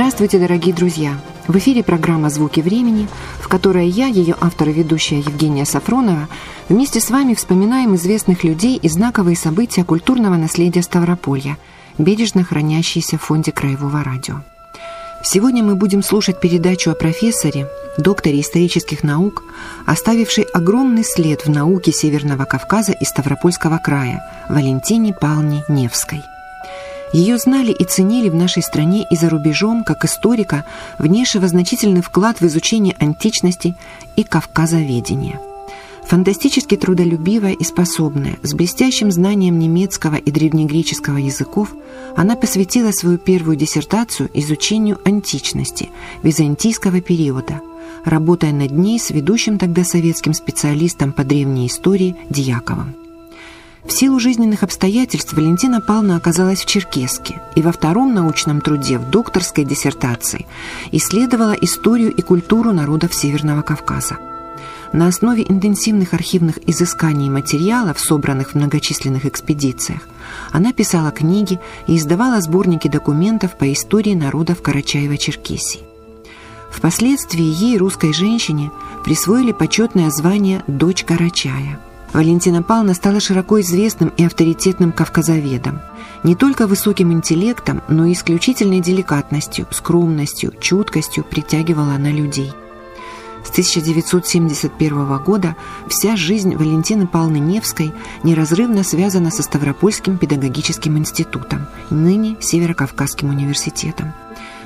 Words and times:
Здравствуйте, 0.00 0.38
дорогие 0.38 0.74
друзья! 0.74 1.20
В 1.46 1.58
эфире 1.58 1.84
программа 1.84 2.30
«Звуки 2.30 2.60
времени», 2.60 3.06
в 3.38 3.48
которой 3.48 3.86
я, 3.86 4.06
ее 4.06 4.34
автор 4.40 4.70
и 4.70 4.72
ведущая 4.72 5.18
Евгения 5.18 5.66
Сафронова, 5.66 6.26
вместе 6.70 7.00
с 7.00 7.10
вами 7.10 7.34
вспоминаем 7.34 7.94
известных 7.96 8.42
людей 8.42 8.78
и 8.78 8.88
знаковые 8.88 9.36
события 9.36 9.84
культурного 9.84 10.36
наследия 10.36 10.80
Ставрополья, 10.80 11.58
бережно 11.98 12.44
хранящиеся 12.44 13.18
в 13.18 13.22
фонде 13.22 13.52
Краевого 13.52 14.02
радио. 14.02 14.36
Сегодня 15.22 15.62
мы 15.62 15.74
будем 15.74 16.02
слушать 16.02 16.40
передачу 16.40 16.90
о 16.90 16.94
профессоре, 16.94 17.68
докторе 17.98 18.40
исторических 18.40 19.04
наук, 19.04 19.42
оставившей 19.84 20.44
огромный 20.44 21.04
след 21.04 21.44
в 21.44 21.50
науке 21.50 21.92
Северного 21.92 22.46
Кавказа 22.46 22.92
и 22.92 23.04
Ставропольского 23.04 23.76
края, 23.76 24.26
Валентине 24.48 25.12
Павловне 25.12 25.62
Невской– 25.68 26.22
ее 27.12 27.38
знали 27.38 27.72
и 27.72 27.84
ценили 27.84 28.28
в 28.28 28.34
нашей 28.34 28.62
стране 28.62 29.04
и 29.10 29.16
за 29.16 29.28
рубежом, 29.28 29.84
как 29.84 30.04
историка, 30.04 30.64
внесшего 30.98 31.48
значительный 31.48 32.02
вклад 32.02 32.40
в 32.40 32.46
изучение 32.46 32.94
античности 32.98 33.74
и 34.16 34.22
кавказоведения. 34.22 35.40
Фантастически 36.06 36.76
трудолюбивая 36.76 37.52
и 37.52 37.62
способная, 37.62 38.36
с 38.42 38.52
блестящим 38.54 39.12
знанием 39.12 39.58
немецкого 39.58 40.16
и 40.16 40.30
древнегреческого 40.30 41.18
языков, 41.18 41.72
она 42.16 42.34
посвятила 42.34 42.90
свою 42.90 43.18
первую 43.18 43.56
диссертацию 43.56 44.28
изучению 44.34 44.98
античности, 45.04 45.90
византийского 46.24 47.00
периода, 47.00 47.60
работая 48.04 48.52
над 48.52 48.72
ней 48.72 48.98
с 48.98 49.10
ведущим 49.10 49.58
тогда 49.58 49.84
советским 49.84 50.34
специалистом 50.34 51.12
по 51.12 51.22
древней 51.22 51.68
истории 51.68 52.16
Дьяковым. 52.28 52.99
В 53.84 53.92
силу 53.92 54.20
жизненных 54.20 54.62
обстоятельств 54.62 55.32
Валентина 55.32 55.80
Павловна 55.80 56.16
оказалась 56.16 56.60
в 56.60 56.66
Черкеске 56.66 57.40
и 57.54 57.62
во 57.62 57.72
втором 57.72 58.12
научном 58.12 58.60
труде 58.60 58.98
в 58.98 59.08
докторской 59.08 59.64
диссертации 59.64 60.46
исследовала 60.92 61.52
историю 61.52 62.12
и 62.12 62.20
культуру 62.20 62.72
народов 62.72 63.14
Северного 63.14 63.62
Кавказа. 63.62 64.18
На 64.92 65.06
основе 65.06 65.44
интенсивных 65.48 66.14
архивных 66.14 66.58
изысканий 66.68 67.28
и 67.28 67.30
материалов, 67.30 67.98
собранных 67.98 68.50
в 68.50 68.54
многочисленных 68.56 69.24
экспедициях, 69.24 70.00
она 70.50 70.72
писала 70.72 71.10
книги 71.10 71.58
и 71.86 71.96
издавала 71.96 72.40
сборники 72.40 72.88
документов 72.88 73.56
по 73.56 73.72
истории 73.72 74.14
народов 74.14 74.62
Карачаева-Черкесии. 74.62 75.80
Впоследствии 76.70 77.44
ей, 77.44 77.78
русской 77.78 78.12
женщине, 78.12 78.70
присвоили 79.04 79.52
почетное 79.52 80.10
звание 80.10 80.62
«Дочь 80.66 81.04
Карачая». 81.04 81.80
Валентина 82.12 82.62
Павловна 82.62 82.94
стала 82.94 83.20
широко 83.20 83.60
известным 83.60 84.12
и 84.16 84.24
авторитетным 84.24 84.90
кавказоведом. 84.92 85.80
Не 86.24 86.34
только 86.34 86.66
высоким 86.66 87.12
интеллектом, 87.12 87.82
но 87.88 88.04
и 88.04 88.12
исключительной 88.12 88.80
деликатностью, 88.80 89.66
скромностью, 89.70 90.52
чуткостью 90.60 91.24
притягивала 91.24 91.94
она 91.94 92.10
людей. 92.10 92.52
С 93.44 93.50
1971 93.50 95.18
года 95.18 95.56
вся 95.88 96.16
жизнь 96.16 96.56
Валентины 96.56 97.06
Павловны 97.06 97.38
Невской 97.38 97.92
неразрывно 98.22 98.84
связана 98.84 99.30
со 99.30 99.42
Ставропольским 99.42 100.18
педагогическим 100.18 100.98
институтом, 100.98 101.66
ныне 101.88 102.36
Северокавказским 102.40 103.30
университетом, 103.30 104.12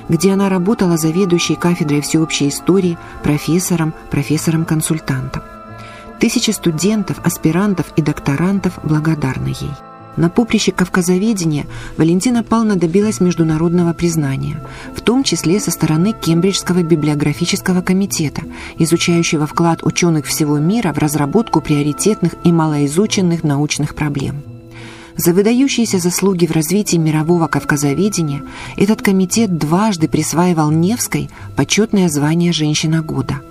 где 0.09 0.33
она 0.33 0.49
работала 0.49 0.97
заведующей 0.97 1.55
кафедрой 1.55 2.01
всеобщей 2.01 2.49
истории, 2.49 2.97
профессором, 3.23 3.93
профессором-консультантом. 4.11 5.43
Тысячи 6.19 6.51
студентов, 6.51 7.19
аспирантов 7.23 7.87
и 7.97 8.01
докторантов 8.01 8.79
благодарны 8.83 9.49
ей. 9.49 9.71
На 10.17 10.29
поприще 10.29 10.71
кавказоведения 10.71 11.65
Валентина 11.97 12.41
Павловна 12.41 12.77
добилась 12.77 13.19
международного 13.19 13.93
признания, 13.93 14.61
в 14.95 15.01
том 15.01 15.23
числе 15.23 15.59
со 15.59 15.71
стороны 15.71 16.13
Кембриджского 16.13 16.83
библиографического 16.83 17.81
комитета, 17.81 18.43
изучающего 18.77 19.45
вклад 19.45 19.83
ученых 19.83 20.25
всего 20.25 20.57
мира 20.57 20.93
в 20.93 20.99
разработку 20.99 21.59
приоритетных 21.59 22.35
и 22.45 22.51
малоизученных 22.51 23.43
научных 23.43 23.93
проблем. 23.93 24.41
За 25.17 25.33
выдающиеся 25.33 25.99
заслуги 25.99 26.45
в 26.45 26.51
развитии 26.51 26.97
мирового 26.97 27.47
кавказоведения 27.47 28.43
этот 28.77 29.01
комитет 29.01 29.57
дважды 29.57 30.07
присваивал 30.07 30.71
Невской 30.71 31.29
почетное 31.57 32.07
звание 32.07 32.53
«Женщина 32.53 33.01
года». 33.01 33.41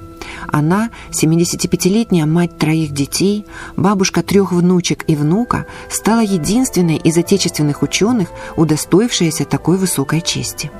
Она, 0.48 0.90
75-летняя 1.10 2.26
мать 2.26 2.56
троих 2.58 2.92
детей, 2.92 3.46
бабушка 3.76 4.22
трех 4.22 4.52
внучек 4.52 5.04
и 5.06 5.16
внука, 5.16 5.66
стала 5.90 6.20
единственной 6.20 6.96
из 6.96 7.16
отечественных 7.16 7.82
ученых, 7.82 8.28
удостоившаяся 8.56 9.44
такой 9.44 9.76
высокой 9.76 10.20
чести. 10.20 10.70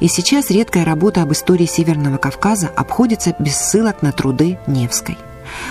И 0.00 0.08
сейчас 0.08 0.50
редкая 0.50 0.84
работа 0.84 1.22
об 1.22 1.32
истории 1.32 1.66
Северного 1.66 2.18
Кавказа 2.18 2.68
обходится 2.68 3.34
без 3.38 3.56
ссылок 3.56 4.02
на 4.02 4.12
труды 4.12 4.58
Невской. 4.66 5.16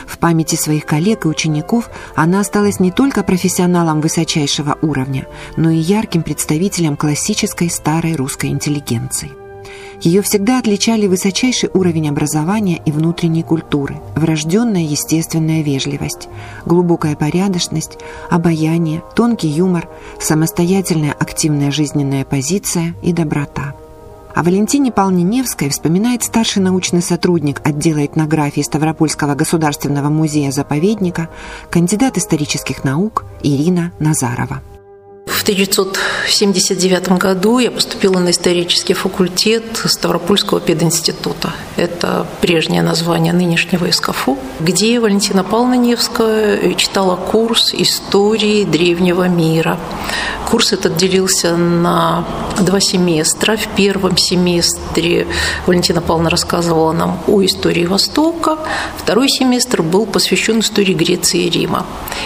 В 0.08 0.18
памяти 0.18 0.56
своих 0.56 0.86
коллег 0.86 1.26
и 1.26 1.28
учеников 1.28 1.90
она 2.16 2.40
осталась 2.40 2.80
не 2.80 2.92
только 2.92 3.24
профессионалом 3.24 4.02
высочайшего 4.02 4.78
уровня, 4.82 5.28
но 5.58 5.70
и 5.70 5.78
ярким 5.78 6.24
представителем 6.24 6.96
классической 6.96 7.70
старой 7.70 8.16
русской 8.16 8.48
интеллигенции. 8.48 9.32
Ее 10.02 10.22
всегда 10.22 10.60
отличали 10.60 11.08
высочайший 11.08 11.70
уровень 11.74 12.10
образования 12.10 12.82
и 12.86 12.92
внутренней 12.92 13.44
культуры, 13.44 13.98
врожденная 14.16 14.84
естественная 14.84 15.62
вежливость, 15.62 16.28
глубокая 16.66 17.16
порядочность, 17.16 17.98
обаяние, 18.30 19.02
тонкий 19.16 19.48
юмор, 19.48 19.88
самостоятельная 20.20 21.14
активная 21.14 21.72
жизненная 21.72 22.26
позиция 22.26 22.96
и 23.02 23.14
доброта. 23.14 23.76
О 24.36 24.42
Валентине 24.42 24.92
Павловне 24.92 25.24
Невской 25.24 25.70
вспоминает 25.70 26.24
старший 26.24 26.64
научный 26.64 27.04
сотрудник 27.04 27.62
отдела 27.64 28.04
этнографии 28.04 28.62
Ставропольского 28.62 29.36
государственного 29.36 30.10
музея-заповедника, 30.10 31.30
кандидат 31.70 32.18
исторических 32.18 32.84
наук 32.84 33.26
Ирина 33.44 33.92
Назарова. 34.00 34.62
В 35.26 35.44
1979 35.44 37.18
году 37.18 37.60
я 37.60 37.72
поступила 37.72 38.20
на 38.20 38.32
исторический 38.32 38.94
факультет 38.94 39.64
Ставропольского 39.86 40.60
пединститута. 40.60 41.54
Это 41.78 42.28
прежнее 42.42 42.82
название 42.82 43.32
нынешнего 43.32 43.90
СКФУ, 43.90 44.38
где 44.60 45.00
Валентина 45.00 45.46
Павловна 45.46 45.76
Невская 45.76 46.74
читала 46.74 47.16
курс 47.16 47.74
истории 47.74 48.66
древнего 48.66 49.30
мира. 49.30 49.80
Курс 50.50 50.74
этот 50.74 50.98
делился 50.98 51.56
на 51.56 52.26
два 52.60 52.82
семестра. 52.82 53.56
В 53.56 53.68
первом 53.76 54.18
семестре 54.18 55.26
Валентина 55.66 56.02
Павловна 56.02 56.30
рассказывала 56.30 56.92
нам 56.92 57.20
о 57.28 57.44
истории 57.44 57.86
Востока. 57.86 58.60
Второй 58.98 59.30
семестр 59.30 59.84
был 59.84 60.06
посвящен 60.06 60.60
истории 60.60 60.94
Греции 60.94 61.46
и 61.46 61.50
Рима. 61.50 61.86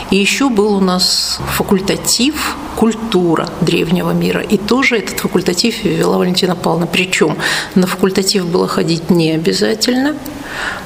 И 0.09 0.15
еще 0.15 0.49
был 0.49 0.75
у 0.75 0.81
нас 0.81 1.39
факультатив 1.55 2.57
культура 2.87 3.49
древнего 3.61 4.11
мира. 4.11 4.41
И 4.41 4.57
тоже 4.57 4.97
этот 4.97 5.19
факультатив 5.19 5.83
вела 5.83 6.17
Валентина 6.17 6.55
Павловна. 6.55 6.87
Причем 6.87 7.35
на 7.75 7.85
факультатив 7.85 8.45
было 8.45 8.67
ходить 8.67 9.09
не 9.09 9.31
обязательно, 9.31 10.15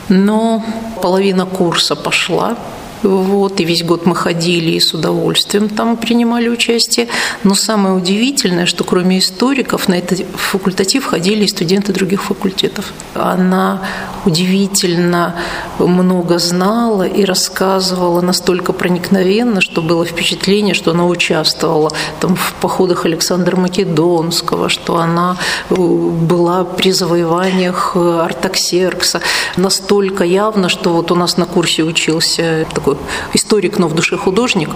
но 0.09 0.63
половина 1.01 1.45
курса 1.45 1.95
пошла 1.95 2.57
вот, 3.03 3.59
и 3.59 3.65
весь 3.65 3.83
год 3.83 4.05
мы 4.05 4.15
ходили 4.15 4.71
и 4.71 4.79
с 4.79 4.93
удовольствием 4.93 5.69
там 5.69 5.97
принимали 5.97 6.49
участие. 6.49 7.07
Но 7.43 7.55
самое 7.55 7.95
удивительное, 7.95 8.65
что 8.65 8.83
кроме 8.83 9.19
историков 9.19 9.87
на 9.87 9.95
этот 9.95 10.25
факультатив 10.35 11.05
ходили 11.05 11.45
и 11.45 11.47
студенты 11.47 11.93
других 11.93 12.23
факультетов. 12.23 12.93
Она 13.15 13.81
удивительно 14.25 15.35
много 15.79 16.39
знала 16.39 17.07
и 17.07 17.25
рассказывала 17.25 18.21
настолько 18.21 18.73
проникновенно, 18.73 19.61
что 19.61 19.81
было 19.81 20.05
впечатление, 20.05 20.73
что 20.75 20.91
она 20.91 21.05
участвовала 21.05 21.91
там, 22.19 22.35
в 22.35 22.53
походах 22.61 23.05
Александра 23.05 23.55
Македонского, 23.55 24.69
что 24.69 24.97
она 24.97 25.37
э, 25.69 25.75
была 25.75 26.63
при 26.63 26.91
завоеваниях 26.91 27.95
Артаксеркса. 27.95 29.21
Настолько 29.57 30.23
явно, 30.23 30.69
что 30.69 30.91
вот 30.91 31.11
у 31.11 31.15
нас 31.15 31.37
на 31.37 31.45
курсе 31.45 31.83
учился 31.83 32.65
такой 32.73 32.90
такой 32.91 32.97
историк, 33.33 33.79
но 33.79 33.87
в 33.87 33.95
душе 33.95 34.17
художник, 34.17 34.69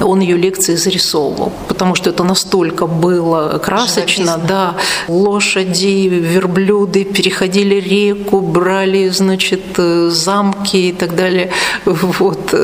он 0.00 0.20
ее 0.20 0.36
лекции 0.36 0.76
зарисовывал, 0.76 1.52
потому 1.68 1.94
что 1.94 2.10
это 2.10 2.24
настолько 2.24 2.86
было 2.86 3.60
красочно, 3.64 4.38
да, 4.48 4.74
лошади, 5.08 6.08
верблюды 6.08 7.04
переходили 7.04 7.74
реку, 7.80 8.40
брали, 8.40 9.08
значит, 9.08 9.78
замки 10.08 10.88
и 10.88 10.92
так 10.92 11.14
далее, 11.14 11.50
вот, 11.84 12.54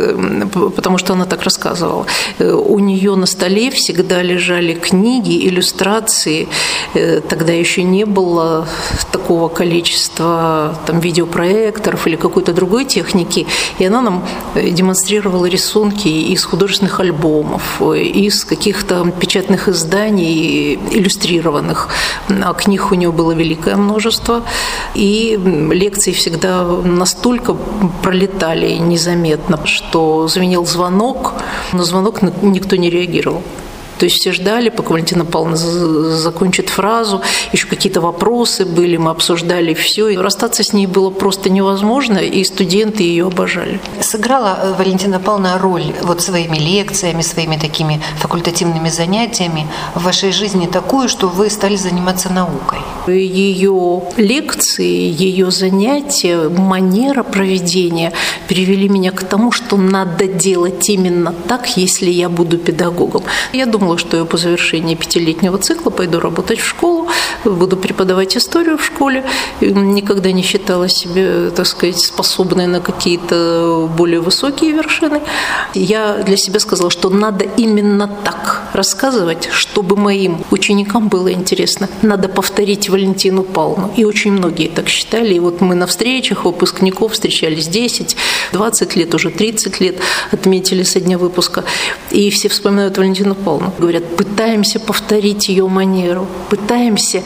потому 0.77 0.99
что 0.99 1.13
она 1.13 1.25
так 1.25 1.43
рассказывала. 1.43 2.07
У 2.41 2.79
нее 2.79 3.15
на 3.15 3.27
столе 3.27 3.71
всегда 3.71 4.23
лежали 4.23 4.75
книги, 4.75 5.49
иллюстрации, 5.49 6.49
тогда 7.29 7.53
еще 7.53 7.83
не 7.83 8.05
было 8.05 8.67
такого 9.13 9.49
количества 9.49 10.75
там 10.87 11.01
видеопроекторов 11.01 12.07
или 12.07 12.17
какой-то 12.17 12.53
другой 12.53 12.85
техники, 12.85 13.47
и 13.79 13.85
она 13.85 14.03
нам 14.03 14.23
демонстрировала 14.55 14.98
демонстрировала 14.99 15.47
рисунки 15.47 16.09
из 16.09 16.45
художественных 16.45 17.01
альбомов, 17.01 17.81
из 17.81 18.45
каких-то 18.45 19.11
печатных 19.21 19.69
изданий, 19.69 20.75
иллюстрированных. 20.75 21.89
А 22.29 22.53
книг 22.55 22.91
у 22.91 22.95
нее 22.95 23.13
было 23.13 23.33
великое 23.33 23.77
множество. 23.77 24.43
И 24.95 25.39
лекции 25.73 26.13
всегда 26.13 26.65
настолько 26.65 27.55
пролетали 28.03 28.73
незаметно, 28.73 29.59
что 29.67 30.27
звенел 30.29 30.67
звонок, 30.67 31.35
но 31.73 31.85
звонок 31.85 32.23
никто 32.43 32.77
не 32.77 32.91
реагировал. 32.91 33.43
То 33.99 34.05
есть 34.05 34.17
все 34.21 34.33
ждали, 34.33 34.69
пока 34.69 34.91
Валентина 34.91 35.25
Павловна 35.25 35.57
закончит 35.57 36.69
фразу, 36.69 37.21
еще 37.53 37.67
какие-то 37.67 38.01
вопросы 38.01 38.65
были, 38.65 38.97
мы 38.97 39.11
обсуждали 39.11 39.75
все. 39.75 40.09
И 40.09 40.17
расстаться 40.17 40.63
с 40.63 40.73
ней 40.73 40.87
было 40.87 41.11
просто 41.11 41.51
невозможно, 41.51 42.19
и 42.19 42.45
студенты 42.45 43.03
ее 43.03 43.27
обожали. 43.27 43.81
Сыграла 44.01 44.59
э, 44.63 44.75
Валентина 44.79 45.19
Павловна 45.19 45.59
роль 45.59 45.93
вот 46.03 46.21
своими 46.21 46.57
лекциями, 46.57 47.23
своими 47.23 47.57
такими 47.57 48.01
факультативными 48.19 48.89
занятиями 48.89 49.67
в 49.95 50.05
вашей 50.05 50.33
жизни 50.33 50.67
такую, 50.67 51.09
что 51.09 51.29
вы 51.29 51.51
стали 51.51 51.77
заниматься 51.77 52.33
наукой? 52.33 52.79
Ее 53.07 54.03
лекции, 54.17 55.11
ее 55.11 55.51
занятия, 55.51 56.49
манера 56.49 57.23
проведения 57.23 58.13
привели 58.47 58.89
меня 58.89 59.11
к 59.11 59.25
тому, 59.25 59.51
что 59.51 59.77
надо 59.77 60.27
делать 60.27 60.89
именно 60.89 61.35
так, 61.49 61.77
если 61.77 62.11
я 62.11 62.29
буду 62.29 62.59
педагогом. 62.59 63.23
Я 63.53 63.67
думала, 63.67 63.88
думала, 63.89 63.99
что 63.99 64.19
я 64.19 64.25
по 64.25 64.37
завершении 64.37 64.95
пятилетнего 64.95 65.57
цикла 65.57 65.91
пойду 65.91 66.21
работать 66.21 66.61
в 66.61 66.67
школу, 66.67 67.09
буду 67.45 67.77
преподавать 67.77 68.37
историю 68.37 68.77
в 68.77 68.85
школе. 68.85 69.25
Никогда 69.61 70.31
не 70.33 70.43
считала 70.43 70.89
себя, 70.89 71.51
так 71.51 71.67
сказать, 71.67 71.99
способной 71.99 72.67
на 72.67 72.81
какие-то 72.81 73.89
более 73.97 74.21
высокие 74.21 74.73
вершины. 74.73 75.23
Я 75.75 76.23
для 76.27 76.37
себя 76.37 76.61
сказала, 76.61 76.91
что 76.91 77.09
надо 77.09 77.47
именно 77.57 78.09
так 78.25 78.63
рассказывать, 78.75 79.49
чтобы 79.53 79.97
моим 79.97 80.45
ученикам 80.51 81.09
было 81.09 81.33
интересно. 81.33 81.89
Надо 82.03 82.29
повторить 82.29 82.91
Валентину 82.91 83.43
Павловну. 83.43 83.91
И 83.97 84.05
очень 84.05 84.33
многие 84.33 84.69
так 84.69 84.89
считали. 84.89 85.35
И 85.35 85.41
вот 85.41 85.63
мы 85.63 85.75
на 85.75 85.87
встречах 85.87 86.45
выпускников 86.45 87.13
встречались 87.13 87.69
10, 87.69 88.17
20 88.53 88.97
лет, 88.97 89.15
уже 89.15 89.31
30 89.31 89.81
лет 89.81 89.97
отметили 90.33 90.83
со 90.83 91.01
дня 91.01 91.19
выпуска. 91.19 91.65
И 92.11 92.31
все 92.31 92.49
вспоминают 92.49 92.99
Валентину 92.99 93.35
Павловну 93.35 93.73
говорят, 93.79 94.05
пытаемся 94.17 94.81
повторить 94.81 95.49
ее 95.49 95.67
манеру, 95.69 96.27
пытаемся 96.51 97.23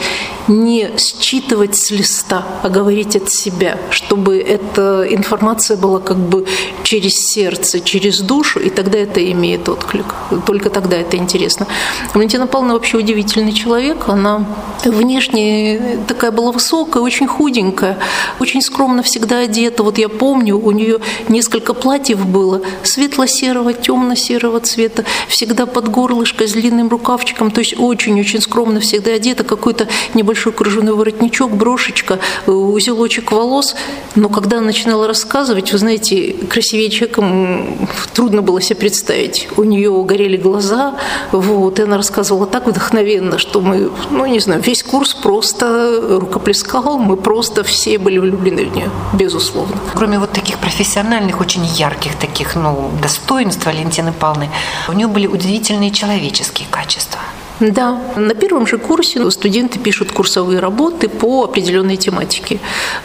не 0.48 0.90
считывать 0.98 1.76
с 1.76 1.90
листа, 1.90 2.44
а 2.62 2.68
говорить 2.68 3.16
от 3.16 3.30
себя, 3.30 3.78
чтобы 3.90 4.38
эта 4.38 5.06
информация 5.08 5.76
была 5.76 6.00
как 6.00 6.16
бы 6.16 6.46
через 6.82 7.14
сердце, 7.14 7.80
через 7.80 8.20
душу, 8.20 8.58
и 8.60 8.70
тогда 8.70 8.98
это 8.98 9.20
имеет 9.32 9.68
отклик. 9.68 10.14
Только 10.46 10.70
тогда 10.70 10.96
это 10.96 11.16
интересно. 11.16 11.66
Валентина 12.14 12.46
Павловна 12.46 12.74
вообще 12.74 12.98
удивительный 12.98 13.52
человек. 13.52 14.08
Она 14.08 14.44
внешне 14.84 15.98
такая 16.08 16.32
была 16.32 16.52
высокая, 16.52 17.02
очень 17.02 17.26
худенькая, 17.26 17.98
очень 18.40 18.62
скромно 18.62 19.02
всегда 19.02 19.38
одета. 19.38 19.82
Вот 19.82 19.98
я 19.98 20.08
помню, 20.08 20.58
у 20.58 20.70
нее 20.72 20.98
несколько 21.28 21.74
платьев 21.74 22.24
было 22.26 22.62
светло-серого, 22.82 23.72
темно-серого 23.72 24.60
цвета, 24.60 25.04
всегда 25.28 25.66
под 25.66 25.88
горлышко 25.88 26.46
с 26.46 26.52
длинным 26.52 26.88
рукавчиком, 26.88 27.50
то 27.50 27.60
есть 27.60 27.74
очень-очень 27.78 28.40
скромно 28.40 28.80
всегда 28.80 29.12
одета, 29.12 29.44
какой-то 29.44 29.88
небольшой 30.14 30.52
кружевной 30.52 30.94
воротничок, 30.94 31.52
брошечка, 31.52 32.18
э, 32.46 32.50
узелочек 32.50 33.32
волос. 33.32 33.74
Но 34.14 34.28
когда 34.28 34.58
она 34.58 34.66
начинала 34.66 35.06
рассказывать, 35.06 35.72
вы 35.72 35.78
знаете, 35.78 36.34
красивее 36.48 36.90
человеком 36.90 37.88
трудно 38.14 38.42
было 38.42 38.60
себе 38.60 38.76
представить. 38.76 39.48
У 39.56 39.64
нее 39.64 39.90
горели 40.04 40.36
глаза, 40.36 40.94
вот, 41.32 41.78
и 41.78 41.82
она 41.82 41.96
рассказывала 41.96 42.46
так 42.46 42.66
вдохновенно, 42.66 43.38
что 43.38 43.60
мы, 43.60 43.90
ну, 44.10 44.26
не 44.26 44.40
знаю, 44.40 44.62
весь 44.62 44.82
курс 44.82 45.14
просто 45.14 46.18
рукоплескал, 46.20 46.98
мы 46.98 47.16
просто 47.16 47.64
все 47.64 47.98
были 47.98 48.18
влюблены 48.18 48.66
в 48.66 48.76
нее, 48.76 48.90
безусловно. 49.14 49.76
Кроме 49.94 50.18
вот 50.18 50.32
таких 50.32 50.58
профессиональных, 51.02 51.40
очень 51.40 51.64
ярких 51.64 52.14
таких, 52.14 52.54
ну, 52.54 52.90
достоинств 53.02 53.66
Валентины 53.66 54.12
Павловны, 54.12 54.48
у 54.88 54.92
нее 54.92 55.08
были 55.08 55.26
удивительные 55.26 55.90
человеческие 55.90 56.68
качества. 56.70 57.18
Да, 57.60 57.98
на 58.16 58.34
первом 58.34 58.66
же 58.66 58.78
курсе 58.78 59.30
студенты 59.30 59.78
пишут 59.78 60.12
курсовые 60.12 60.58
работы 60.58 61.08
по 61.08 61.44
определенной 61.44 61.96
тематике. 61.96 62.58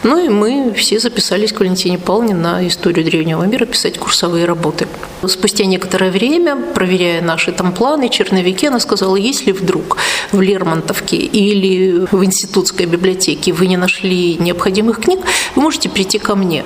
Ну 0.03 0.17
и 0.17 0.29
мы 0.29 0.73
все 0.73 0.99
записались 0.99 1.51
к 1.51 1.59
Валентине 1.59 1.97
Павловне 1.97 2.33
на 2.33 2.67
историю 2.67 3.05
древнего 3.05 3.43
мира 3.43 3.65
писать 3.65 3.97
курсовые 3.97 4.45
работы. 4.45 4.87
Спустя 5.27 5.65
некоторое 5.65 6.11
время, 6.11 6.55
проверяя 6.55 7.21
наши 7.21 7.51
там 7.51 7.71
планы, 7.71 8.09
черновики, 8.09 8.67
она 8.67 8.79
сказала, 8.79 9.15
если 9.15 9.51
вдруг 9.51 9.97
в 10.31 10.41
Лермонтовке 10.41 11.17
или 11.17 12.07
в 12.11 12.23
институтской 12.23 12.85
библиотеке 12.85 13.53
вы 13.53 13.67
не 13.67 13.77
нашли 13.77 14.37
необходимых 14.39 15.01
книг, 15.01 15.19
вы 15.55 15.61
можете 15.61 15.89
прийти 15.89 16.19
ко 16.19 16.35
мне. 16.35 16.63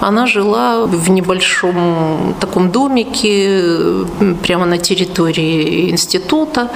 Она 0.00 0.26
жила 0.26 0.86
в 0.86 1.10
небольшом 1.10 2.34
таком 2.40 2.70
домике 2.70 4.06
прямо 4.42 4.64
на 4.64 4.78
территории 4.78 5.90
института. 5.90 6.70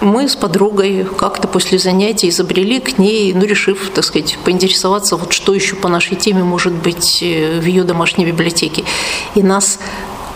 Мы 0.00 0.28
с 0.28 0.34
подругой 0.34 1.04
как-то 1.04 1.46
после 1.46 1.78
занятий 1.78 2.30
изобрели 2.30 2.80
к 2.80 2.98
ней, 2.98 3.34
ну, 3.34 3.44
решив, 3.44 3.90
так 3.94 4.04
сказать, 4.04 4.38
поинтересоваться, 4.44 5.16
вот 5.16 5.32
что 5.32 5.54
еще 5.54 5.76
по 5.76 5.88
нашей 5.88 6.16
теме 6.16 6.42
может 6.42 6.72
быть 6.72 7.22
э, 7.22 7.60
в 7.60 7.66
ее 7.66 7.84
домашней 7.84 8.24
библиотеке. 8.24 8.84
И 9.34 9.42
нас 9.42 9.78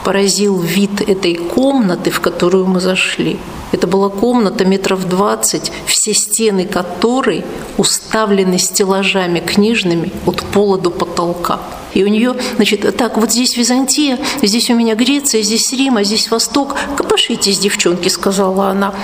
поразил 0.04 0.60
вид 0.60 1.00
этой 1.00 1.34
комнаты, 1.34 2.10
в 2.10 2.20
которую 2.20 2.66
мы 2.66 2.80
зашли. 2.80 3.38
Это 3.72 3.86
была 3.86 4.10
комната 4.10 4.66
метров 4.66 5.08
двадцать, 5.08 5.72
все 5.86 6.12
стены 6.12 6.66
которой 6.66 7.42
уставлены 7.78 8.58
стеллажами 8.58 9.40
книжными 9.40 10.12
от 10.26 10.42
пола 10.42 10.78
до 10.78 10.90
потолка. 10.90 11.60
И 11.94 12.04
у 12.04 12.08
нее, 12.08 12.34
значит, 12.56 12.96
так, 12.96 13.16
вот 13.16 13.32
здесь 13.32 13.56
Византия, 13.56 14.18
здесь 14.42 14.68
у 14.70 14.74
меня 14.74 14.94
Греция, 14.94 15.42
здесь 15.42 15.72
Рим, 15.72 15.96
а 15.96 16.04
здесь 16.04 16.30
Восток. 16.30 16.76
Копошитесь, 16.96 17.58
девчонки, 17.58 18.08
сказала 18.08 18.68
она. 18.68 18.94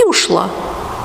И 0.00 0.04
ушла 0.04 0.50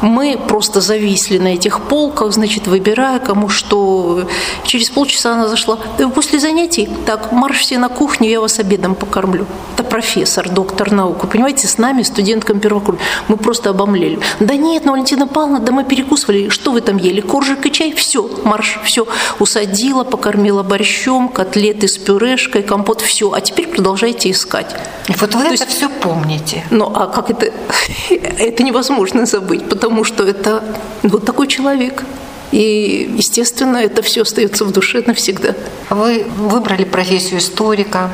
мы 0.02 0.40
просто 0.48 0.82
зависли 0.82 1.38
на 1.38 1.50
этих 1.50 1.82
полках, 1.82 2.32
значит, 2.34 2.68
выбирая, 2.68 3.20
кому 3.20 3.50
что. 3.50 4.28
Через 4.64 4.90
полчаса 4.90 5.34
она 5.34 5.48
зашла. 5.48 5.78
После 6.16 6.40
занятий, 6.40 6.90
так, 7.06 7.32
марш 7.32 7.60
все 7.60 7.78
на 7.78 7.90
кухню, 7.90 8.30
я 8.30 8.42
вас 8.42 8.60
обедом 8.60 8.96
покормлю. 8.96 9.46
Это 9.76 9.84
профессор, 9.84 10.50
доктор 10.50 10.92
наук. 10.92 11.24
Вы 11.24 11.30
понимаете, 11.30 11.68
с 11.68 11.78
нами, 11.78 12.04
студенткам 12.04 12.60
первого 12.60 12.82
курса. 12.82 13.02
Мы 13.28 13.38
просто 13.38 13.70
обомлели. 13.70 14.20
Да 14.40 14.56
нет, 14.56 14.86
ну, 14.86 14.94
Валентина 14.94 15.28
Павловна, 15.28 15.60
да 15.60 15.72
мы 15.72 15.84
перекусывали. 15.84 16.50
Что 16.50 16.72
вы 16.72 16.82
там 16.82 16.98
ели? 16.98 17.22
Коржик 17.22 17.66
и 17.66 17.72
чай? 17.72 17.94
Все, 17.94 18.30
марш, 18.44 18.80
все. 18.84 19.08
Усадила, 19.40 20.04
покормила 20.04 20.64
борщом, 20.64 21.30
котлеты 21.30 21.88
с 21.88 21.98
пюрешкой, 21.98 22.64
компот, 22.64 23.02
все. 23.02 23.32
А 23.32 23.42
теперь 23.42 23.68
продолжайте 23.68 24.32
искать. 24.32 24.76
И 25.08 25.14
вот 25.14 25.36
вы 25.36 25.42
То 25.42 25.54
это 25.54 25.64
есть, 25.64 25.68
все 25.68 25.90
помните. 25.90 26.64
Ну, 26.72 26.92
а 26.94 27.08
как 27.08 27.30
это? 27.30 27.52
это 28.10 28.64
невозможно 28.64 29.26
забыть, 29.26 29.68
потому 29.70 29.91
потому 29.92 30.06
что 30.06 30.24
это 30.24 30.64
вот 31.04 31.26
такой 31.26 31.48
человек. 31.48 32.06
И, 32.54 33.14
естественно, 33.18 33.78
это 33.78 34.02
все 34.02 34.22
остается 34.22 34.64
в 34.64 34.72
душе 34.72 35.04
навсегда. 35.06 35.54
Вы 35.90 36.24
выбрали 36.38 36.86
профессию 36.86 37.40
историка, 37.40 38.10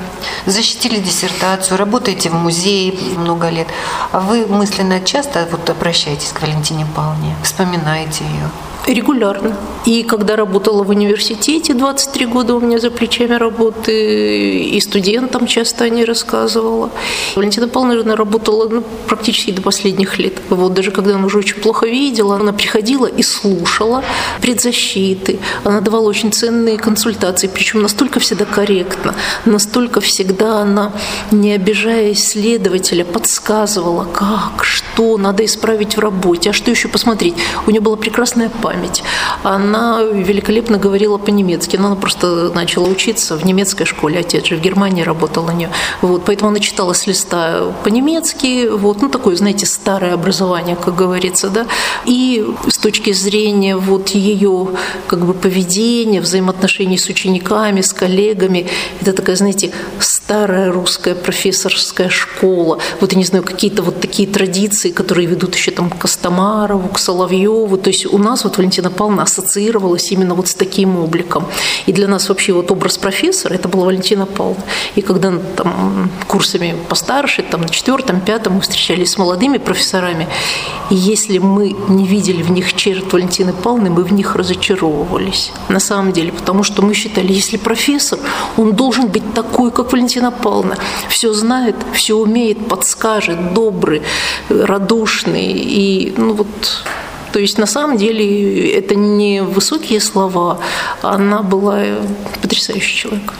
защитили 0.47 0.97
диссертацию, 0.99 1.77
работаете 1.77 2.29
в 2.29 2.33
музее 2.33 2.93
много 3.15 3.49
лет. 3.49 3.67
А 4.11 4.19
вы 4.19 4.47
мысленно 4.47 4.99
часто 5.01 5.47
вот 5.51 5.69
обращаетесь 5.69 6.31
к 6.33 6.41
Валентине 6.41 6.87
Павловне, 6.95 7.35
вспоминаете 7.43 8.23
ее? 8.23 8.49
Регулярно. 8.87 9.53
И 9.85 10.03
когда 10.03 10.37
работала 10.37 10.83
в 10.83 10.89
университете, 10.89 11.73
23 11.73 12.25
года 12.25 12.55
у 12.55 12.61
меня 12.61 12.79
за 12.79 12.89
плечами 12.89 13.33
работы, 13.35 14.59
и 14.59 14.79
студентам 14.79 15.45
часто 15.45 15.83
о 15.83 15.89
ней 15.89 16.05
рассказывала. 16.05 16.89
Валентина 17.35 17.67
Павловна 17.67 18.15
работала 18.15 18.69
ну, 18.69 18.83
практически 19.07 19.51
до 19.51 19.61
последних 19.61 20.19
лет. 20.19 20.35
Вот 20.49 20.73
даже 20.73 20.91
когда 20.91 21.15
она 21.15 21.25
уже 21.25 21.37
очень 21.37 21.57
плохо 21.57 21.85
видела, 21.85 22.35
она 22.35 22.53
приходила 22.53 23.07
и 23.07 23.23
слушала 23.23 24.05
предзащиты. 24.41 25.39
Она 25.65 25.81
давала 25.81 26.07
очень 26.07 26.31
ценные 26.31 26.77
консультации, 26.77 27.47
причем 27.53 27.81
настолько 27.81 28.21
всегда 28.21 28.45
корректно, 28.45 29.15
настолько 29.43 29.99
всегда 29.99 30.61
она, 30.61 30.93
не 31.31 31.51
обижая 31.51 32.13
исследователя, 32.13 33.03
подсказывала, 33.03 34.05
как, 34.05 34.63
что 34.63 35.17
надо 35.17 35.43
исправить 35.43 35.97
в 35.97 35.99
работе, 35.99 36.51
а 36.51 36.53
что 36.53 36.71
еще 36.71 36.87
посмотреть. 36.87 37.35
У 37.65 37.71
нее 37.71 37.81
была 37.81 37.97
прекрасная 37.97 38.49
память 38.49 38.76
память. 38.77 39.03
Она 39.43 40.01
великолепно 40.01 40.77
говорила 40.77 41.17
по-немецки, 41.17 41.77
но 41.77 41.87
она 41.87 41.95
просто 41.95 42.51
начала 42.53 42.87
учиться 42.87 43.35
в 43.37 43.45
немецкой 43.45 43.85
школе, 43.85 44.19
отец 44.19 44.45
же 44.45 44.55
в 44.55 44.61
Германии 44.61 45.03
работал 45.03 45.43
на 45.43 45.51
нее. 45.51 45.69
Вот, 46.01 46.23
поэтому 46.25 46.49
она 46.49 46.59
читала 46.59 46.93
с 46.93 47.07
листа 47.07 47.73
по-немецки, 47.83 48.67
вот, 48.67 49.01
ну 49.01 49.09
такое, 49.09 49.35
знаете, 49.35 49.65
старое 49.65 50.13
образование, 50.13 50.75
как 50.75 50.95
говорится, 50.95 51.49
да. 51.49 51.65
И 52.05 52.45
с 52.67 52.77
точки 52.77 53.13
зрения 53.13 53.75
вот 53.75 54.09
ее 54.09 54.67
как 55.07 55.25
бы 55.25 55.33
поведения, 55.33 56.21
взаимоотношений 56.21 56.97
с 56.97 57.09
учениками, 57.09 57.81
с 57.81 57.93
коллегами, 57.93 58.67
это 59.01 59.13
такая, 59.13 59.35
знаете, 59.35 59.71
старая 60.27 60.73
русская 60.73 61.15
профессорская 61.15 62.09
школа. 62.09 62.79
Вот, 62.99 63.13
я 63.13 63.17
не 63.17 63.23
знаю, 63.23 63.45
какие-то 63.45 63.81
вот 63.81 64.01
такие 64.01 64.27
традиции, 64.27 64.91
которые 64.91 65.25
ведут 65.25 65.55
еще 65.55 65.71
там 65.71 65.89
к 65.89 65.99
Костомарову, 65.99 66.89
к 66.89 66.99
Соловьеву. 66.99 67.77
То 67.77 67.89
есть 67.89 68.05
у 68.05 68.17
нас 68.17 68.43
вот 68.43 68.57
Валентина 68.57 68.91
Павловна 68.91 69.23
ассоциировалась 69.23 70.11
именно 70.11 70.35
вот 70.35 70.49
с 70.49 70.53
таким 70.53 70.97
обликом. 70.97 71.45
И 71.85 71.93
для 71.93 72.09
нас 72.09 72.27
вообще 72.27 72.51
вот 72.51 72.69
образ 72.71 72.97
профессора– 72.97 73.53
это 73.55 73.69
была 73.69 73.85
Валентина 73.85 74.25
Павловна. 74.25 74.63
И 74.95 75.01
когда 75.01 75.31
там 75.55 76.11
курсами 76.27 76.75
постарше, 76.89 77.41
там 77.41 77.61
на 77.61 77.69
четвертом, 77.69 78.19
пятом 78.19 78.55
мы 78.55 78.59
встречались 78.59 79.11
с 79.11 79.17
молодыми 79.17 79.59
профессорами, 79.59 80.27
и 80.89 80.95
если 80.95 81.37
мы 81.37 81.73
не 81.87 82.05
видели 82.05 82.43
в 82.43 82.51
них 82.51 82.73
черт 82.73 83.13
Валентины 83.13 83.53
Павловны, 83.53 83.89
мы 83.89 84.03
в 84.03 84.11
них 84.11 84.35
разочаровывались. 84.35 85.53
На 85.69 85.79
самом 85.79 86.11
деле, 86.11 86.33
потому 86.33 86.63
что 86.63 86.81
мы 86.81 86.93
считали, 86.93 87.31
если 87.31 87.55
профессор, 87.55 88.19
он 88.57 88.73
должен 88.73 89.07
быть 89.07 89.33
такой, 89.33 89.71
как 89.71 89.93
Валентина 89.93 90.16
Павловна. 90.31 90.77
Все 91.09 91.33
знает, 91.33 91.75
все 91.93 92.15
умеет, 92.15 92.67
подскажет, 92.67 93.53
добрый, 93.53 94.01
радушный. 94.49 95.51
И 95.53 96.13
ну 96.17 96.33
вот 96.33 96.83
то 97.31 97.39
есть 97.39 97.57
на 97.57 97.65
самом 97.65 97.97
деле 97.97 98.71
это 98.71 98.95
не 98.95 99.43
высокие 99.43 99.99
слова, 99.99 100.59
она 101.01 101.43
была 101.43 101.83
потрясающий 102.41 102.95
человек. 102.95 103.33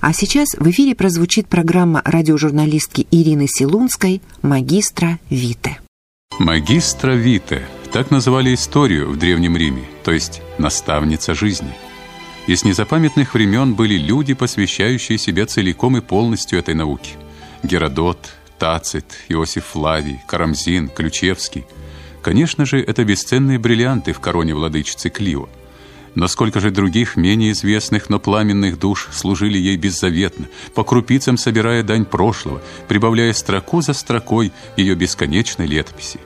А 0.00 0.12
сейчас 0.12 0.54
в 0.58 0.68
эфире 0.70 0.94
прозвучит 0.94 1.46
программа 1.46 2.00
радиожурналистки 2.04 3.06
Ирины 3.10 3.46
Силунской 3.46 4.22
«Магистра 4.42 5.18
Вите». 5.28 5.78
Магистра 6.38 7.12
Вите– 7.12 7.66
так 7.92 8.12
называли 8.12 8.54
историю 8.54 9.10
в 9.10 9.16
Древнем 9.16 9.56
Риме, 9.56 9.82
то 10.04 10.12
есть 10.12 10.42
наставница 10.58 11.34
жизни. 11.34 11.74
И 12.50 12.56
с 12.56 12.64
незапамятных 12.64 13.34
времен 13.34 13.74
были 13.74 13.94
люди, 13.94 14.34
посвящающие 14.34 15.18
себя 15.18 15.46
целиком 15.46 15.96
и 15.96 16.00
полностью 16.00 16.58
этой 16.58 16.74
науке. 16.74 17.12
Геродот, 17.62 18.18
Тацит, 18.58 19.04
Иосиф 19.28 19.66
Флавий, 19.66 20.18
Карамзин, 20.26 20.88
Ключевский. 20.88 21.64
Конечно 22.22 22.66
же, 22.66 22.80
это 22.80 23.04
бесценные 23.04 23.60
бриллианты 23.60 24.12
в 24.12 24.18
короне 24.18 24.56
владычицы 24.56 25.10
Клио– 25.10 25.48
но 26.16 26.26
сколько 26.26 26.58
же 26.58 26.72
других, 26.72 27.14
менее 27.14 27.52
известных, 27.52 28.10
но 28.10 28.18
пламенных 28.18 28.80
душ 28.80 29.08
служили 29.12 29.56
ей 29.56 29.76
беззаветно, 29.76 30.46
по 30.74 30.82
крупицам 30.82 31.36
собирая 31.36 31.84
дань 31.84 32.04
прошлого, 32.04 32.60
прибавляя 32.88 33.32
строку 33.32 33.80
за 33.80 33.92
строкой 33.92 34.50
ее 34.76 34.96
бесконечной 34.96 35.68
летописи. 35.68 36.18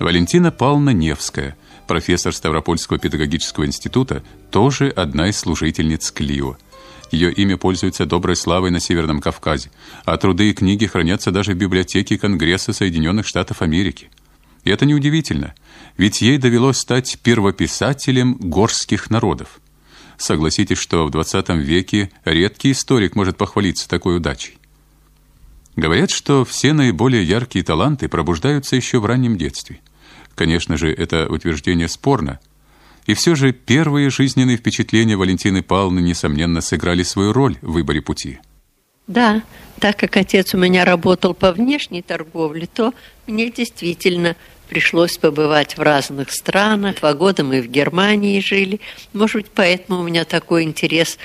Валентина 0.00 0.50
Павловна 0.50 0.90
Невская, 0.90 1.56
профессор 1.90 2.32
Ставропольского 2.32 2.98
педагогического 3.00 3.66
института, 3.66 4.22
тоже 4.50 4.88
одна 4.88 5.28
из 5.28 5.38
служительниц 5.38 6.12
Клио. 6.12 6.56
Ее 7.10 7.32
имя 7.32 7.56
пользуется 7.56 8.06
доброй 8.06 8.36
славой 8.36 8.70
на 8.70 8.78
Северном 8.78 9.20
Кавказе, 9.20 9.72
а 10.04 10.16
труды 10.16 10.50
и 10.50 10.54
книги 10.54 10.86
хранятся 10.86 11.32
даже 11.32 11.52
в 11.52 11.56
библиотеке 11.56 12.16
Конгресса 12.16 12.72
Соединенных 12.72 13.26
Штатов 13.26 13.60
Америки. 13.60 14.08
И 14.62 14.70
это 14.70 14.86
неудивительно– 14.86 15.54
ведь 16.00 16.22
ей 16.22 16.38
довелось 16.38 16.78
стать 16.78 17.18
первописателем 17.22 18.34
горских 18.34 19.10
народов. 19.10 19.60
Согласитесь, 20.16 20.78
что 20.78 21.04
в 21.04 21.10
20 21.10 21.50
веке 21.50 22.10
редкий 22.24 22.72
историк 22.72 23.16
может 23.16 23.36
похвалиться 23.36 23.86
такой 23.86 24.16
удачей. 24.16 24.56
Говорят, 25.76 26.10
что 26.10 26.44
все 26.44 26.72
наиболее 26.72 27.22
яркие 27.22 27.64
таланты 27.64 28.08
пробуждаются 28.08 28.76
еще 28.76 28.98
в 28.98 29.04
раннем 29.04 29.36
детстве. 29.36 29.80
Конечно 30.40 30.78
же, 30.78 30.90
это 30.90 31.28
утверждение 31.28 31.86
спорно. 31.86 32.40
И 33.04 33.12
все 33.12 33.34
же 33.34 33.52
первые 33.52 34.08
жизненные 34.08 34.56
впечатления 34.56 35.14
Валентины 35.18 35.62
Павловны, 35.62 36.00
несомненно, 36.00 36.62
сыграли 36.62 37.02
свою 37.02 37.34
роль 37.34 37.58
в 37.60 37.72
выборе 37.72 38.00
пути. 38.00 38.38
Да, 39.06 39.42
так 39.80 39.98
как 39.98 40.16
отец 40.16 40.54
у 40.54 40.56
меня 40.56 40.86
работал 40.86 41.34
по 41.34 41.52
внешней 41.52 42.00
торговле, 42.00 42.66
то 42.72 42.94
мне 43.26 43.50
действительно 43.50 44.34
пришлось 44.70 45.18
побывать 45.18 45.76
в 45.76 45.82
разных 45.82 46.32
странах. 46.32 47.00
Два 47.00 47.12
года 47.12 47.44
мы 47.44 47.60
в 47.60 47.66
Германии 47.66 48.40
жили. 48.40 48.80
Может 49.12 49.36
быть, 49.36 49.50
поэтому 49.54 50.00
у 50.00 50.04
меня 50.04 50.24
такой 50.24 50.62
интерес 50.62 51.18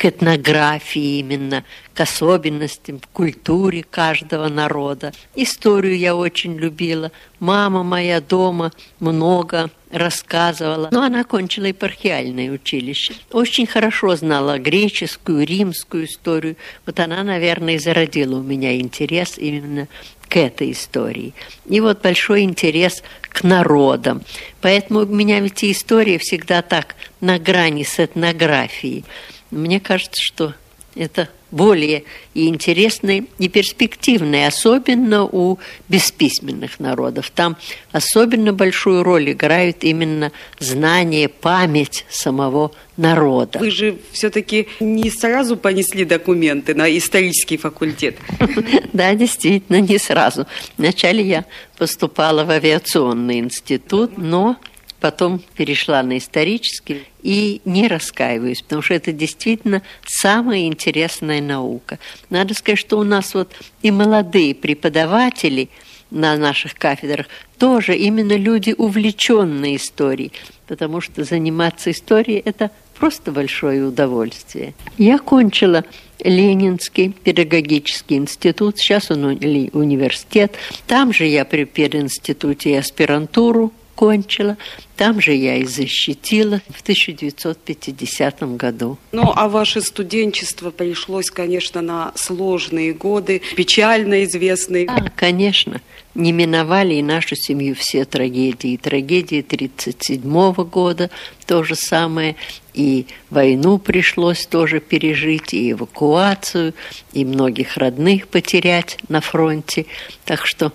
к 0.00 0.06
этнографии 0.06 1.18
именно, 1.18 1.62
к 1.92 2.00
особенностям 2.00 3.00
в 3.00 3.06
культуре 3.08 3.82
каждого 3.82 4.48
народа. 4.48 5.12
Историю 5.34 5.98
я 5.98 6.16
очень 6.16 6.56
любила. 6.56 7.12
Мама 7.38 7.82
моя 7.82 8.22
дома 8.22 8.72
много 8.98 9.68
рассказывала. 9.90 10.88
Но 10.90 11.02
она 11.02 11.20
окончила 11.20 11.66
епархиальное 11.66 12.50
училище. 12.50 13.12
Очень 13.30 13.66
хорошо 13.66 14.16
знала 14.16 14.58
греческую, 14.58 15.46
римскую 15.46 16.06
историю. 16.06 16.56
Вот 16.86 16.98
она, 16.98 17.22
наверное, 17.22 17.74
и 17.74 17.78
зародила 17.78 18.36
у 18.38 18.42
меня 18.42 18.80
интерес 18.80 19.36
именно 19.36 19.86
к 20.30 20.36
этой 20.38 20.72
истории. 20.72 21.34
И 21.66 21.78
вот 21.80 22.00
большой 22.00 22.44
интерес 22.44 23.02
к 23.20 23.42
народам. 23.42 24.22
Поэтому 24.62 25.00
у 25.00 25.06
меня 25.06 25.40
ведь 25.40 25.62
и 25.62 25.72
история 25.72 26.16
всегда 26.16 26.62
так 26.62 26.94
на 27.20 27.38
грани 27.38 27.82
с 27.82 28.00
этнографией. 28.00 29.04
Мне 29.50 29.80
кажется, 29.80 30.20
что 30.22 30.54
это 30.94 31.28
более 31.50 32.04
и 32.34 32.48
интересные, 32.48 33.24
и 33.38 33.48
перспективные, 33.48 34.46
особенно 34.46 35.24
у 35.24 35.58
бесписьменных 35.88 36.78
народов. 36.78 37.30
Там 37.30 37.56
особенно 37.90 38.52
большую 38.52 39.02
роль 39.02 39.32
играют 39.32 39.82
именно 39.82 40.30
знание, 40.58 41.28
память 41.28 42.04
самого 42.08 42.72
народа. 42.96 43.58
Вы 43.58 43.70
же 43.70 43.98
все-таки 44.12 44.68
не 44.78 45.10
сразу 45.10 45.56
понесли 45.56 46.04
документы 46.04 46.74
на 46.74 46.96
исторический 46.96 47.56
факультет. 47.56 48.16
Да, 48.92 49.14
действительно, 49.14 49.80
не 49.80 49.98
сразу. 49.98 50.46
Вначале 50.76 51.22
я 51.22 51.44
поступала 51.78 52.44
в 52.44 52.50
авиационный 52.50 53.38
институт, 53.38 54.18
но 54.18 54.56
потом 55.00 55.40
перешла 55.56 56.02
на 56.02 56.18
исторический 56.18 57.04
и 57.22 57.60
не 57.64 57.88
раскаиваюсь, 57.88 58.62
потому 58.62 58.82
что 58.82 58.94
это 58.94 59.12
действительно 59.12 59.82
самая 60.06 60.66
интересная 60.66 61.40
наука. 61.40 61.98
Надо 62.28 62.54
сказать, 62.54 62.78
что 62.78 62.98
у 62.98 63.04
нас 63.04 63.34
вот 63.34 63.52
и 63.82 63.90
молодые 63.90 64.54
преподаватели 64.54 65.68
на 66.10 66.36
наших 66.36 66.74
кафедрах 66.74 67.26
тоже 67.58 67.96
именно 67.96 68.36
люди, 68.36 68.74
увлеченные 68.76 69.76
историей, 69.76 70.32
потому 70.66 71.00
что 71.00 71.24
заниматься 71.24 71.90
историей– 71.90 72.42
это 72.44 72.70
просто 72.98 73.32
большое 73.32 73.84
удовольствие. 73.84 74.74
Я 74.98 75.18
кончила 75.18 75.84
Ленинский 76.18 77.12
педагогический 77.12 78.16
институт, 78.16 78.78
сейчас 78.78 79.10
он 79.10 79.24
университет. 79.24 80.54
Там 80.86 81.12
же 81.12 81.24
я 81.26 81.44
при 81.44 81.64
пединституте 81.64 82.72
и 82.72 82.76
аспирантуру 82.76 83.72
кончила. 84.00 84.56
Там 84.96 85.20
же 85.20 85.34
я 85.34 85.58
и 85.58 85.66
защитила 85.66 86.62
в 86.70 86.80
1950 86.80 88.56
году. 88.56 88.96
Ну, 89.12 89.30
а 89.36 89.46
ваше 89.50 89.82
студенчество 89.82 90.70
пришлось, 90.70 91.30
конечно, 91.30 91.82
на 91.82 92.12
сложные 92.14 92.94
годы, 92.94 93.42
печально 93.56 94.24
известные. 94.24 94.86
Да, 94.86 95.12
конечно. 95.14 95.82
Не 96.14 96.32
миновали 96.32 96.94
и 96.94 97.02
нашу 97.02 97.36
семью 97.36 97.74
все 97.74 98.06
трагедии. 98.06 98.78
Трагедии 98.78 99.40
1937 99.40 100.64
года 100.64 101.10
то 101.46 101.62
же 101.62 101.74
самое. 101.74 102.36
И 102.72 103.04
войну 103.28 103.76
пришлось 103.76 104.46
тоже 104.46 104.80
пережить, 104.80 105.52
и 105.52 105.72
эвакуацию, 105.72 106.72
и 107.12 107.26
многих 107.26 107.76
родных 107.76 108.28
потерять 108.28 108.96
на 109.10 109.20
фронте. 109.20 109.84
Так 110.24 110.46
что 110.46 110.72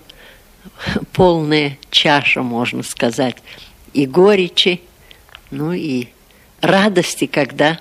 полная 1.13 1.77
чаша, 1.89 2.41
можно 2.41 2.83
сказать, 2.83 3.37
и 3.93 4.05
горечи, 4.05 4.81
ну 5.51 5.71
и 5.71 6.07
радости, 6.61 7.25
когда 7.27 7.79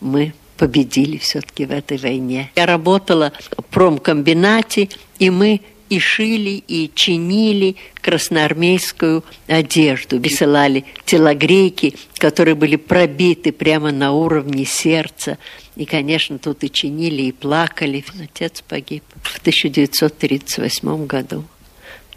мы 0.00 0.34
победили 0.56 1.18
все-таки 1.18 1.66
в 1.66 1.70
этой 1.70 1.98
войне. 1.98 2.50
Я 2.56 2.66
работала 2.66 3.32
в 3.56 3.62
промкомбинате, 3.62 4.88
и 5.18 5.30
мы 5.30 5.60
и 5.90 5.98
шили, 5.98 6.62
и 6.66 6.90
чинили 6.94 7.76
красноармейскую 8.00 9.24
одежду. 9.46 10.18
Высылали 10.18 10.84
телогрейки, 11.04 11.94
которые 12.16 12.54
были 12.54 12.76
пробиты 12.76 13.52
прямо 13.52 13.92
на 13.92 14.12
уровне 14.12 14.64
сердца. 14.64 15.38
И, 15.76 15.84
конечно, 15.84 16.38
тут 16.38 16.64
и 16.64 16.70
чинили, 16.70 17.22
и 17.22 17.32
плакали. 17.32 18.04
Отец 18.20 18.62
погиб 18.66 19.04
в 19.22 19.38
1938 19.40 21.06
году. 21.06 21.44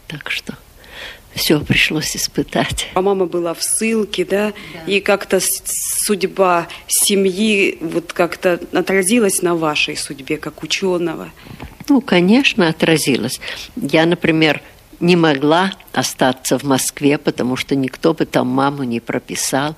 Так 0.08 0.32
что 0.32 0.54
все 1.38 1.60
пришлось 1.60 2.16
испытать. 2.16 2.88
А 2.94 3.02
мама 3.02 3.26
была 3.26 3.54
в 3.54 3.62
ссылке, 3.62 4.26
да? 4.26 4.54
да. 4.74 4.92
И 4.92 5.00
как-то 5.00 5.40
судьба 5.40 6.68
семьи 6.88 7.78
вот 7.80 8.12
как-то 8.14 8.60
отразилась 8.74 9.42
на 9.42 9.56
вашей 9.56 9.96
судьбе, 9.96 10.38
как 10.38 10.64
ученого? 10.64 11.30
Ну, 11.90 12.02
конечно, 12.02 12.68
отразилась. 12.68 13.40
Я, 13.76 14.06
например, 14.06 14.62
не 15.00 15.16
могла 15.16 15.74
остаться 15.94 16.58
в 16.58 16.64
Москве, 16.64 17.18
потому 17.18 17.56
что 17.56 17.76
никто 17.76 18.14
бы 18.14 18.26
там 18.26 18.48
маму 18.48 18.84
не 18.84 19.00
прописал. 19.00 19.76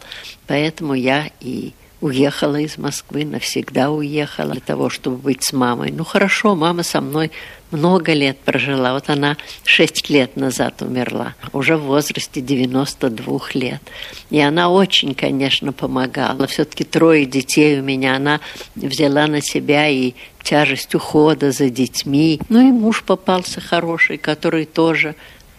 Поэтому 0.48 0.94
я 0.94 1.30
и 1.42 1.74
уехала 2.02 2.58
из 2.58 2.78
Москвы, 2.78 3.26
навсегда 3.26 3.92
уехала 3.92 4.54
для 4.54 4.62
того, 4.62 4.90
чтобы 4.90 5.18
быть 5.18 5.44
с 5.44 5.54
мамой. 5.54 5.92
Ну 5.92 6.04
хорошо, 6.04 6.56
мама 6.56 6.84
со 6.84 7.02
мной 7.02 7.32
много 7.72 8.14
лет 8.14 8.40
прожила. 8.40 8.94
Вот 8.94 9.10
она 9.10 9.38
шесть 9.64 10.10
лет 10.10 10.36
назад 10.36 10.82
умерла, 10.82 11.36
уже 11.52 11.78
в 11.78 11.84
возрасте 11.84 12.42
92 12.42 13.40
лет. 13.54 13.82
И 14.30 14.40
она 14.40 14.70
очень, 14.70 15.14
конечно, 15.14 15.74
помогала. 15.74 16.48
Все-таки 16.48 16.84
трое 16.84 17.26
детей 17.26 17.80
у 17.80 17.84
меня. 17.84 18.16
Она 18.16 18.40
взяла 18.76 19.28
на 19.28 19.42
себя 19.42 19.88
и 19.88 20.14
тяжесть 20.42 20.96
ухода 20.96 21.52
за 21.52 21.70
детьми. 21.70 22.40
Ну 22.50 22.68
и 22.68 22.72
муж 22.72 23.04
попался 23.04 23.62
хороший, 23.62 24.18
который 24.18 24.66
тоже 24.66 25.16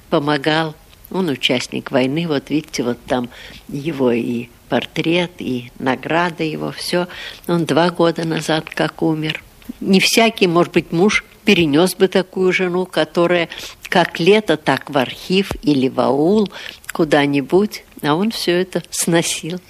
помогал. 0.09 0.75
Он 1.11 1.29
участник 1.29 1.91
войны, 1.91 2.27
вот 2.29 2.51
видите, 2.51 2.85
вот 2.85 2.99
там 3.07 3.29
его 3.69 4.13
и 4.13 4.49
портрет, 4.71 5.33
и 5.39 5.71
награда 5.79 6.45
его, 6.45 6.71
все. 6.73 7.09
Он 7.47 7.67
два 7.67 7.91
года 7.91 8.25
назад 8.25 8.71
как 8.71 9.03
умер. 9.03 9.43
Не 9.81 10.01
всякий, 10.01 10.47
может 10.47 10.73
быть, 10.73 10.93
муж 10.93 11.25
перенес 11.45 11.95
бы 11.95 12.09
такую 12.09 12.53
жену, 12.53 12.87
которая 12.87 13.49
как 13.89 14.21
лето, 14.21 14.57
так 14.57 14.89
в 14.89 14.97
архив 14.97 15.51
или 15.63 15.89
в 15.89 16.01
аул 16.01 16.49
куда-нибудь, 16.93 17.85
а 18.03 18.15
он 18.15 18.31
все 18.31 18.53
это 18.53 18.83
сносил. 18.91 19.61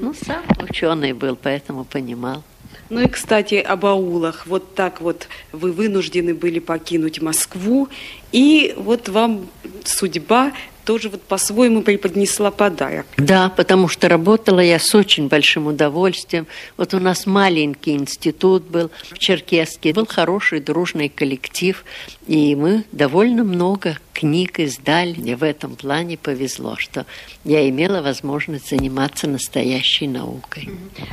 Ну, 0.00 0.14
сам 0.14 0.44
ученый 0.58 1.12
был, 1.12 1.36
поэтому 1.36 1.84
понимал. 1.84 2.42
Ну 2.90 3.00
и, 3.00 3.08
кстати, 3.08 3.56
об 3.56 3.84
аулах. 3.84 4.46
Вот 4.46 4.74
так 4.74 5.00
вот 5.00 5.28
вы 5.52 5.72
вынуждены 5.72 6.34
были 6.34 6.58
покинуть 6.58 7.20
Москву, 7.20 7.88
и 8.32 8.74
вот 8.76 9.08
вам 9.08 9.48
судьба 9.84 10.52
тоже 10.88 11.10
вот 11.10 11.20
по-своему 11.20 11.82
преподнесла 11.82 12.50
подарок. 12.50 13.04
Да, 13.18 13.50
потому 13.50 13.88
что 13.88 14.08
работала 14.08 14.60
я 14.60 14.78
с 14.78 14.94
очень 14.94 15.28
большим 15.28 15.66
удовольствием. 15.66 16.46
Вот 16.78 16.94
у 16.94 16.98
нас 16.98 17.26
маленький 17.26 17.92
институт 17.92 18.62
был 18.62 18.90
в 19.10 19.18
Черкеске, 19.18 19.92
был 19.92 20.06
хороший 20.06 20.60
дружный 20.60 21.10
коллектив, 21.10 21.84
и 22.26 22.56
мы 22.56 22.84
довольно 22.92 23.44
много 23.44 23.98
книг 24.14 24.60
издали. 24.60 25.14
Мне 25.18 25.36
в 25.36 25.42
этом 25.42 25.76
плане 25.76 26.16
повезло, 26.16 26.76
что 26.78 27.04
я 27.44 27.68
имела 27.68 28.00
возможность 28.00 28.70
заниматься 28.70 29.28
настоящей 29.28 30.08
наукой. 30.08 30.70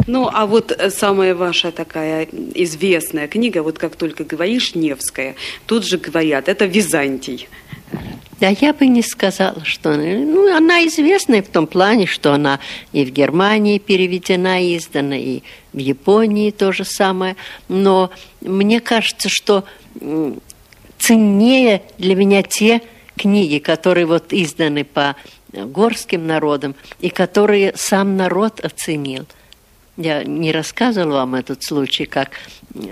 Ну, 0.08 0.29
а 0.32 0.46
вот 0.46 0.72
э, 0.72 0.89
самая 0.89 1.36
ваша 1.36 1.72
такая 1.72 2.29
известная 2.55 3.27
книга, 3.27 3.62
вот 3.62 3.77
как 3.77 3.98
только 3.98 4.24
говоришь 4.24 4.74
Невская, 4.74 5.36
тут 5.65 5.86
же 5.86 5.98
говорят, 5.98 6.48
это 6.48 6.65
Византий. 6.65 7.50
Да 8.39 8.49
я 8.49 8.73
бы 8.73 8.87
не 8.87 9.01
сказала, 9.01 9.63
что... 9.63 9.95
Ну, 9.95 10.53
она 10.55 10.85
известная 10.87 11.41
в 11.41 11.47
том 11.47 11.67
плане, 11.67 12.05
что 12.05 12.33
она 12.33 12.59
и 12.91 13.05
в 13.05 13.11
Германии 13.11 13.77
переведена, 13.77 14.75
издана, 14.75 15.17
и 15.17 15.41
в 15.71 15.77
Японии 15.77 16.51
то 16.51 16.71
же 16.73 16.83
самое. 16.83 17.37
Но 17.69 18.11
мне 18.41 18.81
кажется, 18.81 19.29
что 19.29 19.63
ценнее 20.99 21.81
для 21.97 22.15
меня 22.15 22.43
те 22.43 22.81
книги, 23.15 23.59
которые 23.59 24.05
вот 24.05 24.33
изданы 24.33 24.83
по 24.83 25.15
горским 25.53 26.27
народам 26.27 26.75
и 26.99 27.09
которые 27.09 27.73
сам 27.75 28.17
народ 28.17 28.59
оценил. 28.59 29.25
Я 29.95 30.25
не 30.25 30.51
рассказывала 30.51 31.19
вам 31.19 31.35
этот 31.35 31.63
случай, 31.63 32.05
как 32.05 32.31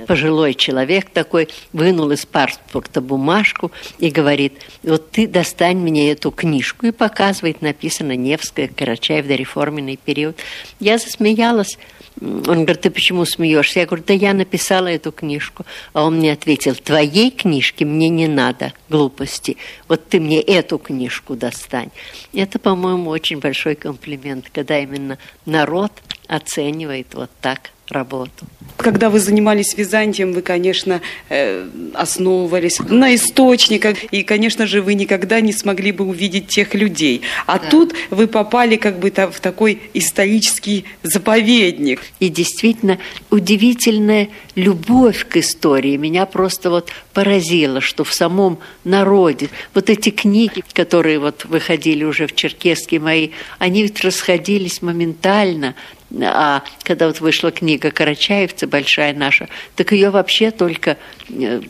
пожилой 0.08 0.54
человек 0.54 1.10
такой 1.10 1.50
вынул 1.72 2.12
из 2.12 2.26
паспорта 2.26 3.02
бумажку 3.02 3.72
и 4.00 4.10
говорит, 4.10 4.54
вот 4.84 5.12
ты 5.12 5.28
достань 5.28 5.78
мне 5.78 6.12
эту 6.12 6.32
книжку 6.32 6.88
и 6.88 6.92
показывает, 6.92 7.62
написано 7.62 8.16
Невская, 8.16 8.68
Карачаев, 8.68 9.28
дореформенный 9.28 9.98
период. 9.98 10.38
Я 10.80 10.98
засмеялась, 10.98 11.78
он 12.22 12.42
говорит, 12.42 12.82
ты 12.82 12.92
почему 12.92 13.26
смеешься? 13.26 13.80
Я 13.80 13.86
говорю, 13.86 14.04
да 14.06 14.14
я 14.14 14.34
написала 14.34 14.88
эту 14.88 15.12
книжку. 15.12 15.66
А 15.94 16.06
он 16.06 16.18
мне 16.18 16.32
ответил, 16.32 16.76
твоей 16.76 17.32
книжки 17.32 17.84
мне 17.84 18.10
не 18.10 18.28
надо, 18.28 18.74
глупости. 18.90 19.58
Вот 19.88 20.08
ты 20.08 20.20
мне 20.20 20.40
эту 20.40 20.78
книжку 20.78 21.36
достань. 21.36 21.90
Это, 22.34 22.60
по-моему, 22.60 23.10
очень 23.10 23.40
большой 23.40 23.76
комплимент, 23.76 24.50
когда 24.54 24.80
именно 24.80 25.18
народ 25.46 25.92
оценивает 26.28 27.14
вот 27.14 27.32
так 27.42 27.72
работу. 27.90 28.46
Когда 28.78 29.10
вы 29.10 29.20
занимались 29.20 29.76
Византием, 29.78 30.34
вы, 30.34 30.42
конечно, 30.42 31.02
э, 31.30 31.68
основывались 31.94 32.80
на 32.80 33.16
источниках, 33.16 34.04
и, 34.06 34.24
конечно 34.24 34.68
же, 34.68 34.82
вы 34.82 34.96
никогда 34.96 35.42
не 35.42 35.54
смогли 35.54 35.92
бы 35.92 36.06
увидеть 36.06 36.48
тех 36.48 36.74
людей. 36.74 37.22
А 37.46 37.60
да. 37.60 37.70
тут 37.70 37.94
вы 38.10 38.28
попали 38.28 38.76
как 38.76 39.00
бы 39.00 39.12
в 39.12 39.40
такой 39.40 39.80
исторический 39.94 40.86
заповедник. 41.04 42.02
И 42.20 42.30
действительно 42.30 42.98
удивительная 43.30 44.30
любовь 44.56 45.28
к 45.28 45.38
истории 45.38 45.98
меня 45.98 46.26
просто 46.26 46.70
вот 46.70 46.90
поразила, 47.14 47.80
что 47.82 48.04
в 48.04 48.14
самом 48.14 48.60
народе 48.84 49.50
вот 49.74 49.90
эти 49.90 50.10
книги, 50.10 50.64
которые 50.74 51.20
вот 51.20 51.46
выходили 51.46 52.04
уже 52.04 52.28
в 52.28 52.36
Черкеске 52.36 53.00
мои, 53.00 53.30
они 53.60 53.84
ведь 53.84 54.02
расходились 54.02 54.82
моментально 54.82 55.76
а 56.22 56.64
когда 56.84 57.08
вот 57.08 57.20
вышла 57.20 57.52
книга 57.52 57.92
Карачаевца, 57.92 58.68
большая 58.68 59.14
наша, 59.14 59.50
так 59.76 59.92
ее 59.92 60.10
вообще 60.10 60.52
только 60.52 60.98
э, 61.30 61.62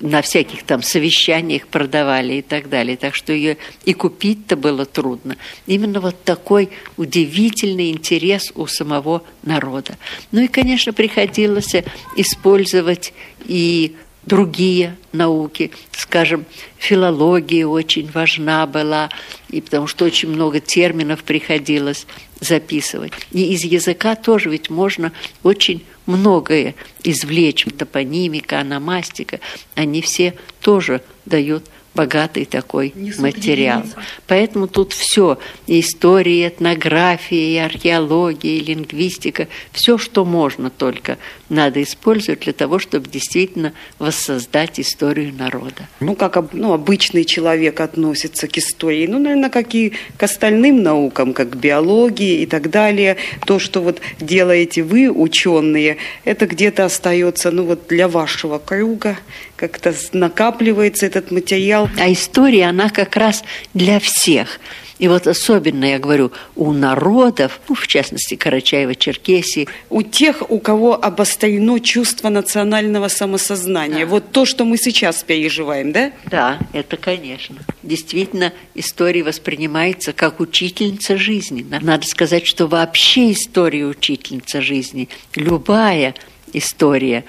на 0.00 0.22
всяких 0.22 0.62
там 0.62 0.82
совещаниях 0.82 1.66
продавали 1.66 2.34
и 2.34 2.42
так 2.42 2.68
далее. 2.68 2.96
Так 2.96 3.14
что 3.14 3.32
ее 3.32 3.58
и 3.84 3.92
купить-то 3.92 4.56
было 4.56 4.86
трудно. 4.86 5.36
Именно 5.66 6.00
вот 6.00 6.22
такой 6.24 6.70
удивительный 6.96 7.90
интерес 7.90 8.52
у 8.54 8.66
самого 8.66 9.22
народа. 9.42 9.96
Ну 10.32 10.42
и, 10.42 10.48
конечно, 10.48 10.92
приходилось 10.92 11.74
использовать 12.16 13.12
и 13.44 13.96
другие 14.26 14.96
науки. 15.12 15.70
Скажем, 15.92 16.44
филология 16.76 17.66
очень 17.66 18.10
важна 18.10 18.66
была, 18.66 19.08
и 19.48 19.60
потому 19.60 19.86
что 19.86 20.04
очень 20.04 20.28
много 20.28 20.60
терминов 20.60 21.22
приходилось 21.24 22.06
записывать. 22.40 23.12
И 23.32 23.54
из 23.54 23.64
языка 23.64 24.14
тоже 24.14 24.50
ведь 24.50 24.68
можно 24.68 25.12
очень 25.42 25.84
многое 26.04 26.74
извлечь. 27.02 27.66
Топонимика, 27.78 28.60
аномастика, 28.60 29.40
они 29.74 30.02
все 30.02 30.34
тоже 30.60 31.00
дают 31.24 31.64
богатый 31.96 32.44
такой 32.44 32.94
материал. 33.18 33.82
Поэтому 34.28 34.68
тут 34.68 34.92
все, 34.92 35.38
история, 35.66 36.48
этнография, 36.48 37.64
археология, 37.64 38.62
лингвистика, 38.62 39.48
все, 39.72 39.98
что 39.98 40.24
можно 40.24 40.70
только, 40.70 41.18
надо 41.48 41.82
использовать 41.82 42.40
для 42.40 42.52
того, 42.52 42.78
чтобы 42.78 43.08
действительно 43.08 43.72
воссоздать 43.98 44.78
историю 44.78 45.32
народа. 45.34 45.88
Ну, 46.00 46.14
как 46.14 46.52
ну, 46.52 46.72
обычный 46.72 47.24
человек 47.24 47.80
относится 47.80 48.46
к 48.46 48.58
истории, 48.58 49.06
ну, 49.06 49.18
наверное, 49.18 49.50
как 49.50 49.74
и 49.74 49.92
к 50.16 50.22
остальным 50.22 50.82
наукам, 50.82 51.32
как 51.32 51.50
к 51.50 51.56
биологии 51.56 52.42
и 52.42 52.46
так 52.46 52.70
далее. 52.70 53.16
То, 53.46 53.58
что 53.58 53.80
вот 53.80 54.00
делаете 54.20 54.82
вы, 54.82 55.10
ученые, 55.10 55.96
это 56.24 56.46
где-то 56.46 56.84
остается, 56.84 57.50
ну, 57.50 57.64
вот 57.64 57.86
для 57.88 58.08
вашего 58.08 58.58
круга, 58.58 59.16
как-то 59.56 59.94
накапливается 60.12 61.06
этот 61.06 61.30
материал. 61.30 61.88
А 61.98 62.12
история, 62.12 62.66
она 62.66 62.90
как 62.90 63.16
раз 63.16 63.42
для 63.74 63.98
всех. 63.98 64.60
И 64.98 65.08
вот 65.08 65.26
особенно, 65.26 65.84
я 65.84 65.98
говорю, 65.98 66.32
у 66.54 66.72
народов, 66.72 67.60
ну, 67.68 67.74
в 67.74 67.86
частности, 67.86 68.34
Карачаева-Черкесии. 68.34 69.68
У 69.90 70.02
тех, 70.02 70.50
у 70.50 70.58
кого 70.58 70.94
обострено 70.94 71.78
чувство 71.80 72.30
национального 72.30 73.08
самосознания. 73.08 74.06
Да. 74.06 74.10
Вот 74.10 74.32
то, 74.32 74.46
что 74.46 74.64
мы 74.64 74.78
сейчас 74.78 75.22
переживаем, 75.22 75.92
да? 75.92 76.12
Да, 76.30 76.58
это, 76.72 76.96
конечно. 76.96 77.56
Действительно, 77.82 78.54
история 78.74 79.22
воспринимается 79.22 80.14
как 80.14 80.40
учительница 80.40 81.18
жизни. 81.18 81.66
Надо 81.68 82.06
сказать, 82.06 82.46
что 82.46 82.66
вообще 82.66 83.32
история 83.32 83.84
учительница 83.84 84.62
жизни. 84.62 85.10
Любая 85.34 86.14
история, 86.54 87.24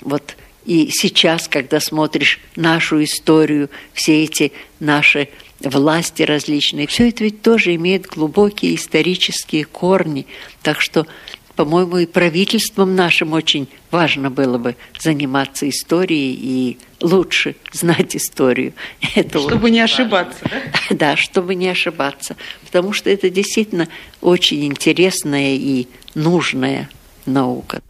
вот 0.00 0.36
и 0.64 0.90
сейчас, 0.90 1.46
когда 1.48 1.80
смотришь 1.80 2.40
нашу 2.56 3.02
историю, 3.04 3.70
все 3.92 4.24
эти 4.24 4.52
наши 4.80 5.28
власти 5.60 6.22
различные, 6.22 6.86
все 6.86 7.08
это 7.08 7.24
ведь 7.24 7.42
тоже 7.42 7.74
имеет 7.74 8.06
глубокие 8.06 8.74
исторические 8.74 9.64
корни. 9.64 10.26
Так 10.62 10.80
что, 10.80 11.06
по-моему, 11.54 11.98
и 11.98 12.06
правительством 12.06 12.96
нашим 12.96 13.32
очень 13.32 13.68
важно 13.90 14.30
было 14.30 14.58
бы 14.58 14.76
заниматься 14.98 15.68
историей 15.68 16.34
и 16.34 16.78
лучше 17.00 17.56
знать 17.72 18.16
историю. 18.16 18.72
Это 19.14 19.40
чтобы 19.40 19.70
не 19.70 19.80
ошибаться, 19.80 20.44
да? 20.44 20.62
Да, 20.96 21.16
чтобы 21.16 21.54
не 21.54 21.68
ошибаться. 21.68 22.36
Потому 22.64 22.92
что 22.92 23.10
это 23.10 23.30
действительно 23.30 23.88
очень 24.20 24.64
интересная 24.64 25.54
и 25.56 25.86
нужная 26.14 26.88
наука. 27.26 27.82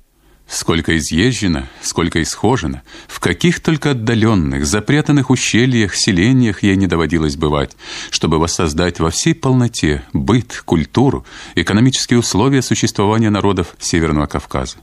Сколько 0.47 0.97
изъезжено, 0.99 1.69
сколько 1.83 2.23
исхожено, 2.23 2.83
в 3.09 3.19
каких 3.19 3.61
только 3.61 3.93
отдаленных, 3.93 4.67
запрятанных 4.67 5.31
ущельях, 5.31 5.95
селениях 5.95 6.63
ей 6.63 6.77
не 6.77 6.87
доводилось 6.87 7.37
бывать, 7.37 7.77
чтобы 8.11 8.39
воссоздать 8.39 9.01
во 9.01 9.11
всей 9.11 9.35
полноте 9.35 10.03
быт, 10.13 10.63
культуру, 10.65 11.25
экономические 11.55 12.19
условия 12.19 12.61
существования 12.63 13.31
народов 13.31 13.75
Северного 13.81 14.27
Кавказа. 14.27 14.77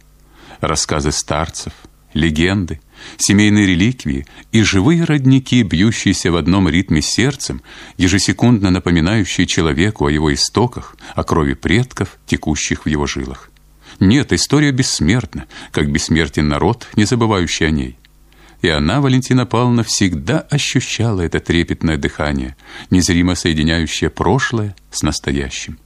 Рассказы 0.62 1.12
старцев, 1.12 1.74
легенды, 2.13 2.82
семейные 3.17 3.67
реликвии 3.67 4.26
и 4.52 4.63
живые 4.63 5.04
родники, 5.04 5.62
бьющиеся 5.62 6.32
в 6.32 6.38
одном 6.38 6.69
ритме 6.69 7.02
сердцем, 7.02 7.62
ежесекундно 7.97 8.71
напоминающие 8.71 9.45
человеку 9.45 10.08
о 10.08 10.12
его 10.12 10.34
истоках, 10.34 10.95
о 11.15 11.24
крови 11.24 11.54
предков, 11.54 12.17
текущих 12.26 12.86
в 12.86 12.89
его 12.89 13.06
жилах. 13.06 13.51
Нет, 14.02 14.34
история 14.34 14.72
бессмертна, 14.72 15.46
как 15.70 15.92
бессмертен 15.92 16.50
народ, 16.50 16.88
не 16.96 17.06
забывающий 17.06 17.68
о 17.68 17.70
ней. 17.70 18.00
И 18.64 18.68
она, 18.68 19.00
Валентина 19.00 19.46
Павловна, 19.46 19.84
всегда 19.84 20.40
ощущала 20.40 21.22
это 21.22 21.40
трепетное 21.40 21.98
дыхание, 21.98 22.56
незримо 22.90 23.36
соединяющее 23.36 24.10
прошлое 24.10 24.76
с 24.90 25.04
настоящим. 25.04 25.78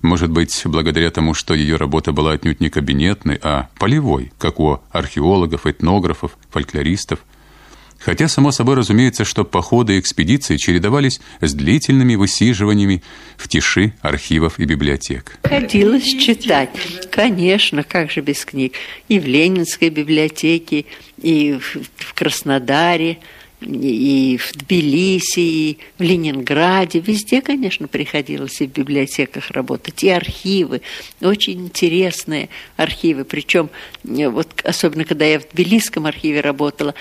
Может 0.00 0.30
быть, 0.30 0.62
благодаря 0.64 1.10
тому, 1.10 1.34
что 1.34 1.52
ее 1.52 1.76
работа 1.76 2.12
была 2.12 2.32
отнюдь 2.32 2.60
не 2.60 2.70
кабинетной, 2.70 3.38
а 3.42 3.68
полевой, 3.78 4.32
как 4.38 4.58
у 4.58 4.80
археологов, 4.90 5.66
этнографов, 5.66 6.38
фольклористов– 6.50 7.18
Хотя, 8.04 8.26
само 8.26 8.50
собой 8.50 8.74
разумеется, 8.74 9.24
что 9.24 9.44
походы 9.44 9.96
и 9.96 10.00
экспедиции 10.00 10.56
чередовались 10.56 11.20
с 11.40 11.54
длительными 11.54 12.16
высиживаниями 12.16 13.02
в 13.36 13.46
тиши 13.48 13.94
архивов 14.00 14.58
и 14.58 14.64
библиотек. 14.64 15.38
Ходилось 15.44 16.08
читать. 16.08 16.70
Конечно, 17.10 17.84
как 17.84 18.10
же 18.10 18.20
без 18.20 18.44
книг. 18.44 18.74
И 19.08 19.20
в 19.20 19.26
Ленинской 19.26 19.90
библиотеке, 19.90 20.86
и 21.20 21.58
в 21.96 22.14
Краснодаре, 22.14 23.18
и 23.60 24.38
в 24.38 24.52
Тбилиси, 24.56 25.38
и 25.38 25.78
в 25.96 26.02
Ленинграде. 26.02 26.98
Везде, 26.98 27.40
конечно, 27.40 27.86
приходилось 27.86 28.60
и 28.60 28.66
в 28.66 28.72
библиотеках 28.72 29.52
работать, 29.52 30.02
и 30.02 30.08
архивы. 30.08 30.82
Очень 31.20 31.66
интересные 31.66 32.48
архивы. 32.76 33.24
Причем, 33.24 33.70
вот 34.02 34.48
особенно 34.64 35.04
когда 35.04 35.24
я 35.26 35.38
в 35.38 35.48
Тбилисском 35.48 36.06
архиве 36.06 36.40
работала, 36.40 36.94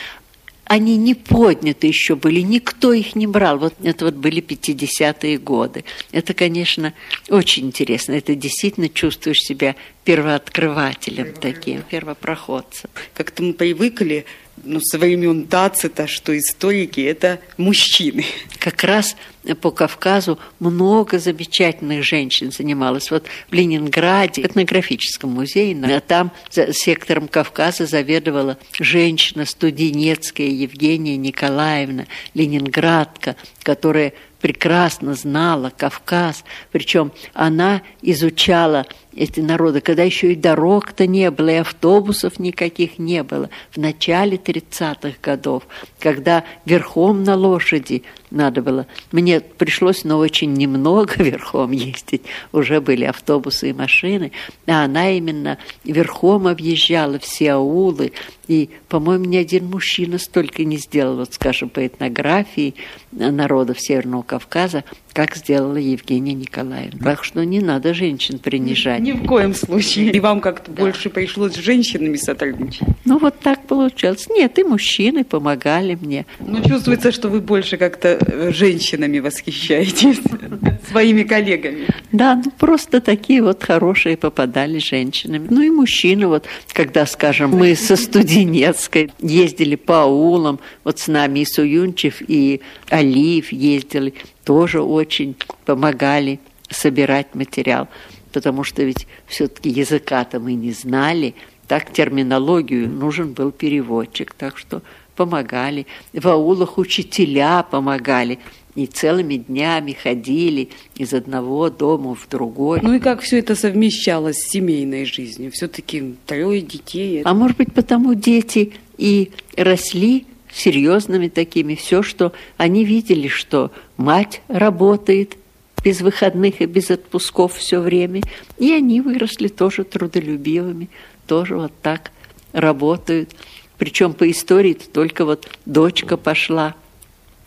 они 0.71 0.95
не 0.95 1.15
подняты 1.15 1.87
еще 1.87 2.15
были, 2.15 2.39
никто 2.39 2.93
их 2.93 3.13
не 3.13 3.27
брал. 3.27 3.57
Вот 3.57 3.73
это 3.83 4.05
вот 4.05 4.13
были 4.13 4.41
50-е 4.41 5.37
годы. 5.37 5.83
Это, 6.13 6.33
конечно, 6.33 6.93
очень 7.27 7.65
интересно. 7.65 8.13
Это 8.13 8.35
действительно 8.35 8.87
чувствуешь 8.87 9.41
себя 9.41 9.75
первооткрывателем 10.05 11.33
таким, 11.33 11.81
первопроходцем. 11.81 12.89
Как-то 13.13 13.43
мы 13.43 13.51
привыкли 13.51 14.23
ну, 14.63 14.79
со 14.79 14.97
времен 14.97 15.47
Тацита, 15.47 16.07
что 16.07 16.37
историки– 16.37 16.99
это 17.01 17.39
мужчины. 17.57 18.25
Как 18.59 18.83
раз 18.83 19.15
по 19.61 19.71
Кавказу 19.71 20.37
много 20.59 21.17
замечательных 21.17 22.03
женщин 22.03 22.51
занималось. 22.51 23.09
Вот 23.09 23.25
в 23.49 23.53
Ленинграде, 23.53 24.43
в 24.43 24.45
этнографическом 24.45 25.31
музее, 25.31 25.99
там 26.01 26.31
за 26.51 26.73
сектором 26.73 27.27
Кавказа 27.27 27.85
заведовала 27.85 28.57
женщина 28.79 29.45
студенецкая 29.45 30.47
Евгения 30.47 31.17
Николаевна, 31.17 32.05
ленинградка, 32.33 33.35
которая 33.63 34.13
прекрасно 34.41 35.13
знала 35.13 35.71
Кавказ, 35.75 36.43
причем 36.71 37.11
она 37.33 37.81
изучала 38.01 38.85
эти 39.15 39.39
народы, 39.39 39.81
когда 39.81 40.03
еще 40.03 40.33
и 40.33 40.35
дорог-то 40.35 41.05
не 41.07 41.29
было, 41.31 41.49
и 41.49 41.55
автобусов 41.55 42.39
никаких 42.39 42.97
не 42.97 43.23
было, 43.23 43.49
в 43.71 43.77
начале 43.77 44.37
30-х 44.37 45.17
годов, 45.21 45.63
когда 45.99 46.43
верхом 46.65 47.23
на 47.23 47.35
лошади 47.35 48.03
надо 48.31 48.61
было. 48.61 48.87
Мне 49.11 49.41
пришлось, 49.41 50.03
но 50.03 50.17
очень 50.17 50.53
немного 50.53 51.15
верхом 51.23 51.71
ездить. 51.71 52.23
Уже 52.51 52.81
были 52.81 53.05
автобусы 53.05 53.69
и 53.69 53.73
машины. 53.73 54.31
А 54.65 54.85
она 54.85 55.11
именно 55.11 55.57
верхом 55.83 56.47
объезжала 56.47 57.19
все 57.19 57.53
аулы. 57.53 58.13
И, 58.47 58.69
по-моему, 58.87 59.25
ни 59.25 59.37
один 59.37 59.69
мужчина 59.69 60.17
столько 60.17 60.63
не 60.63 60.77
сделал, 60.77 61.17
вот, 61.17 61.33
скажем, 61.33 61.69
по 61.69 61.85
этнографии 61.85 62.75
народов 63.11 63.79
Северного 63.79 64.23
Кавказа, 64.23 64.83
как 65.13 65.35
сделала 65.35 65.77
Евгения 65.77 66.33
Николаевна. 66.33 66.99
Так 67.03 67.23
что 67.23 67.43
не 67.43 67.59
надо 67.59 67.93
женщин 67.93 68.39
принижать. 68.39 69.01
Ни 69.01 69.11
в 69.11 69.25
коем 69.25 69.53
случае. 69.53 70.11
И 70.11 70.19
вам 70.19 70.41
как-то 70.41 70.71
да. 70.71 70.81
больше 70.81 71.09
пришлось 71.09 71.53
с 71.53 71.57
женщинами 71.57 72.15
сотрудничать? 72.15 72.87
Ну, 73.05 73.19
вот 73.19 73.39
так 73.39 73.67
получалось. 73.67 74.27
Нет, 74.29 74.57
и 74.59 74.63
мужчины 74.63 75.23
помогали 75.23 75.97
мне. 75.99 76.25
Ну, 76.39 76.63
чувствуется, 76.63 77.11
что 77.11 77.29
вы 77.29 77.41
больше 77.41 77.77
как-то 77.77 78.17
э, 78.19 78.51
женщинами 78.53 79.19
восхищаетесь, 79.19 80.21
своими 80.89 81.23
коллегами. 81.23 81.87
Да, 82.11 82.41
ну, 82.43 82.51
просто 82.51 83.01
такие 83.01 83.41
вот 83.41 83.63
хорошие 83.63 84.17
попадали 84.17 84.79
женщинами. 84.79 85.47
Ну, 85.49 85.61
и 85.61 85.69
мужчины, 85.69 86.27
вот, 86.27 86.45
когда, 86.73 87.05
скажем, 87.05 87.51
мы 87.51 87.75
со 87.75 87.95
Студенецкой 87.95 89.11
ездили 89.19 89.75
по 89.75 90.03
аулам, 90.03 90.59
вот 90.83 90.99
с 90.99 91.07
нами 91.07 91.39
и 91.39 91.45
Суюнчев, 91.45 92.21
и 92.27 92.61
Алиев 92.89 93.51
ездили, 93.51 94.13
тоже 94.43 94.81
очень 94.81 95.35
помогали 95.65 96.39
собирать 96.69 97.35
материал, 97.35 97.87
потому 98.31 98.63
что 98.63 98.83
ведь 98.83 99.07
все-таки 99.27 99.69
языка-то 99.69 100.39
мы 100.39 100.53
не 100.53 100.71
знали, 100.71 101.35
так 101.67 101.91
терминологию 101.91 102.89
нужен 102.89 103.33
был 103.33 103.51
переводчик, 103.51 104.33
так 104.33 104.57
что 104.57 104.81
помогали. 105.15 105.87
В 106.13 106.27
аулах 106.27 106.77
учителя 106.77 107.63
помогали. 107.63 108.39
И 108.73 108.85
целыми 108.85 109.35
днями 109.35 109.91
ходили 109.91 110.69
из 110.95 111.13
одного 111.13 111.69
дома 111.69 112.15
в 112.15 112.27
другой. 112.29 112.79
Ну 112.81 112.93
и 112.93 112.99
как 112.99 113.19
все 113.19 113.39
это 113.39 113.53
совмещалось 113.55 114.37
с 114.37 114.49
семейной 114.49 115.03
жизнью? 115.03 115.51
Все-таки 115.51 116.15
трое 116.25 116.61
детей. 116.61 117.21
А 117.23 117.33
может 117.33 117.57
быть, 117.57 117.73
потому 117.73 118.13
дети 118.13 118.73
и 118.97 119.31
росли 119.57 120.25
серьезными 120.53 121.27
такими, 121.27 121.75
все, 121.75 122.03
что 122.03 122.33
они 122.57 122.85
видели, 122.85 123.27
что 123.27 123.71
мать 123.97 124.41
работает 124.47 125.37
без 125.83 126.01
выходных 126.01 126.61
и 126.61 126.65
без 126.65 126.91
отпусков 126.91 127.55
все 127.55 127.79
время, 127.79 128.21
и 128.57 128.71
они 128.71 129.01
выросли 129.01 129.47
тоже 129.47 129.83
трудолюбивыми, 129.83 130.89
тоже 131.27 131.55
вот 131.55 131.73
так 131.81 132.11
работают. 132.53 133.31
Причем 133.77 134.13
по 134.13 134.29
истории 134.29 134.73
только 134.73 135.25
вот 135.25 135.49
дочка 135.65 136.17
пошла. 136.17 136.75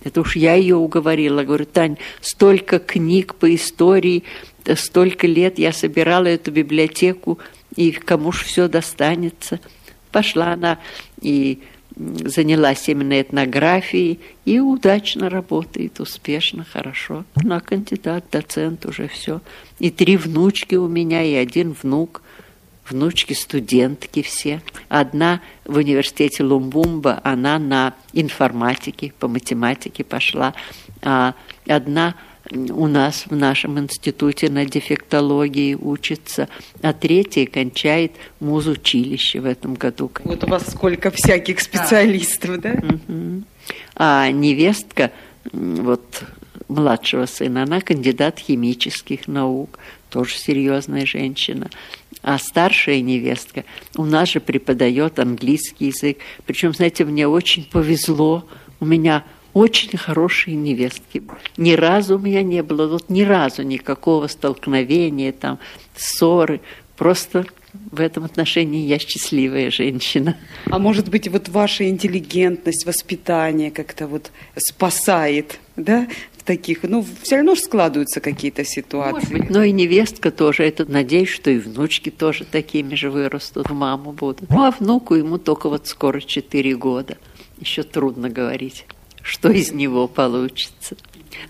Это 0.03 0.21
уж 0.21 0.37
я 0.37 0.55
ее 0.55 0.77
уговорила. 0.77 1.45
Говорю, 1.45 1.65
Тань, 1.65 1.97
столько 2.21 2.79
книг 2.79 3.37
по 3.37 3.55
истории, 3.55 4.25
столько 4.75 5.27
лет 5.27 5.59
я 5.59 5.73
собирала 5.73 6.27
эту 6.27 6.51
библиотеку, 6.51 7.39
и 7.77 7.93
кому 7.93 8.33
ж 8.33 8.43
все 8.43 8.69
достанется. 8.69 9.61
Пошла 10.11 10.53
она 10.53 10.79
и 11.21 11.61
занялась 11.97 12.89
именно 12.89 13.21
этнографией 13.21 14.21
и 14.45 14.59
удачно 14.59 15.31
работает, 15.31 16.01
успешно, 16.01 16.65
хорошо. 16.65 17.25
Она 17.35 17.61
кандидат, 17.61 18.25
доцент, 18.31 18.85
уже 18.87 19.09
все. 19.09 19.41
И 19.79 19.91
три 19.91 20.17
внучки 20.17 20.75
у 20.75 20.89
меня, 20.89 21.23
и 21.23 21.35
один 21.35 21.75
внук. 21.81 22.23
Внучки 22.89 23.33
студентки 23.33 24.23
все. 24.23 24.61
Одна 24.91 25.41
в 25.65 25.79
университете 25.79 26.43
Лумбумба, 26.43 27.19
она 27.25 27.59
на 27.59 27.95
информатике, 28.13 29.15
по 29.19 29.27
математике 29.27 30.05
пошла. 30.05 30.53
А 31.01 31.35
одна 31.67 32.15
у 32.51 32.87
нас 32.87 33.25
в 33.27 33.35
нашем 33.35 33.79
институте 33.79 34.51
на 34.51 34.65
дефектологии 34.67 35.75
учится, 35.75 36.49
а 36.83 36.93
третий 36.93 37.47
кончает 37.47 38.13
музучилище 38.41 39.41
в 39.41 39.47
этом 39.47 39.75
году. 39.75 40.11
Вот 40.25 40.45
у 40.45 40.47
вас 40.47 40.71
сколько 40.71 41.11
всяких 41.11 41.61
специалистов, 41.61 42.61
да? 42.61 42.75
да? 42.75 42.95
Угу. 42.95 43.43
А 43.97 44.31
невестка, 44.31 45.11
вот 45.53 46.23
младшего 46.69 47.27
сына, 47.27 47.63
она 47.63 47.81
кандидат 47.81 48.39
химических 48.39 49.29
наук, 49.29 49.79
тоже 50.11 50.37
серьезная 50.37 51.07
женщина. 51.07 51.71
А 52.23 52.39
старшая 52.39 53.01
невестка 53.01 53.65
у 53.97 54.05
нас 54.05 54.31
же 54.31 54.41
преподает 54.41 55.19
английский 55.19 55.87
язык. 55.87 56.19
Причем, 56.47 56.73
знаете, 56.73 57.05
мне 57.05 57.29
очень 57.29 57.65
повезло. 57.65 58.47
У 58.81 58.87
меня 58.87 59.25
очень 59.55 59.97
хорошие 59.97 60.57
невестки. 60.57 61.23
Ни 61.57 61.73
разу 61.73 62.17
у 62.17 62.19
меня 62.19 62.43
не 62.43 62.63
было, 62.63 62.87
вот 62.89 63.09
ни 63.09 63.23
разу 63.23 63.63
никакого 63.63 64.27
столкновения, 64.27 65.33
там, 65.33 65.59
ссоры. 65.97 66.61
Просто 66.97 67.47
в 67.91 68.01
этом 68.01 68.25
отношении 68.25 68.87
я 68.87 68.99
счастливая 68.99 69.71
женщина. 69.71 70.37
А 70.67 70.79
может 70.79 71.09
быть, 71.09 71.29
вот 71.29 71.49
ваша 71.49 71.89
интеллигентность, 71.89 72.85
воспитание 72.85 73.71
как-то 73.71 74.07
вот 74.07 74.31
спасает, 74.57 75.59
да, 75.77 76.07
таких, 76.45 76.83
ну, 76.83 77.05
все 77.23 77.37
равно 77.37 77.55
же 77.55 77.63
складываются 77.63 78.21
какие-то 78.21 78.65
ситуации. 78.65 79.15
Может 79.15 79.33
быть, 79.33 79.51
но 79.51 79.63
и 79.63 79.73
невестка 79.73 80.31
тоже. 80.31 80.65
Это 80.65 80.85
надеюсь, 80.85 81.31
что 81.31 81.51
и 81.51 81.59
внучки 81.59 82.11
тоже 82.11 82.45
такими 82.45 82.95
же 82.95 83.11
вырастут, 83.11 83.71
в 83.71 83.73
маму 83.73 84.13
будут. 84.13 84.51
Ну, 84.51 84.63
а 84.63 84.71
внуку 84.71 85.15
ему 85.15 85.39
только 85.39 85.69
вот 85.69 85.87
скоро 85.87 86.21
4 86.21 86.77
года. 86.77 87.17
Еще 87.59 87.83
трудно 87.83 88.29
говорить, 88.29 88.85
что 89.25 89.51
из 89.51 89.73
него 89.73 90.07
получится. 90.07 90.97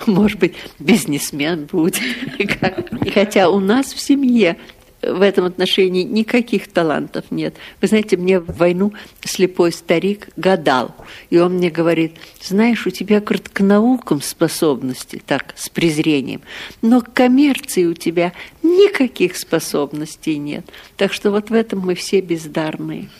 Может 0.06 0.38
быть, 0.38 0.54
бизнесмен 0.78 1.66
будет. 1.70 2.00
Хотя 3.12 3.50
у 3.50 3.60
нас 3.60 3.92
в 3.92 4.00
семье 4.00 4.56
в 5.02 5.20
этом 5.20 5.44
отношении 5.44 6.02
никаких 6.02 6.72
талантов 6.72 7.26
нет. 7.30 7.56
Вы 7.82 7.88
знаете, 7.88 8.16
мне 8.16 8.40
в 8.40 8.56
войну 8.56 8.94
слепой 9.22 9.70
старик 9.70 10.28
гадал, 10.36 10.94
и 11.28 11.36
он 11.36 11.54
мне 11.56 11.68
говорит, 11.68 12.16
знаешь, 12.40 12.86
у 12.86 12.90
тебя 12.90 13.20
говорит, 13.20 13.50
к 13.50 13.60
наукам 13.60 14.22
способности, 14.22 15.20
так, 15.26 15.52
с 15.56 15.68
презрением, 15.68 16.40
но 16.80 17.02
к 17.02 17.12
коммерции 17.12 17.84
у 17.84 17.92
тебя 17.92 18.32
никаких 18.62 19.36
способностей 19.36 20.38
нет. 20.38 20.64
Так 20.96 21.12
что 21.12 21.30
вот 21.30 21.50
в 21.50 21.52
этом 21.52 21.80
мы 21.80 21.94
все 21.94 22.22
бездарные, 22.22 23.10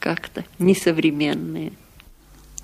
как-то 0.00 0.44
несовременные. 0.58 1.72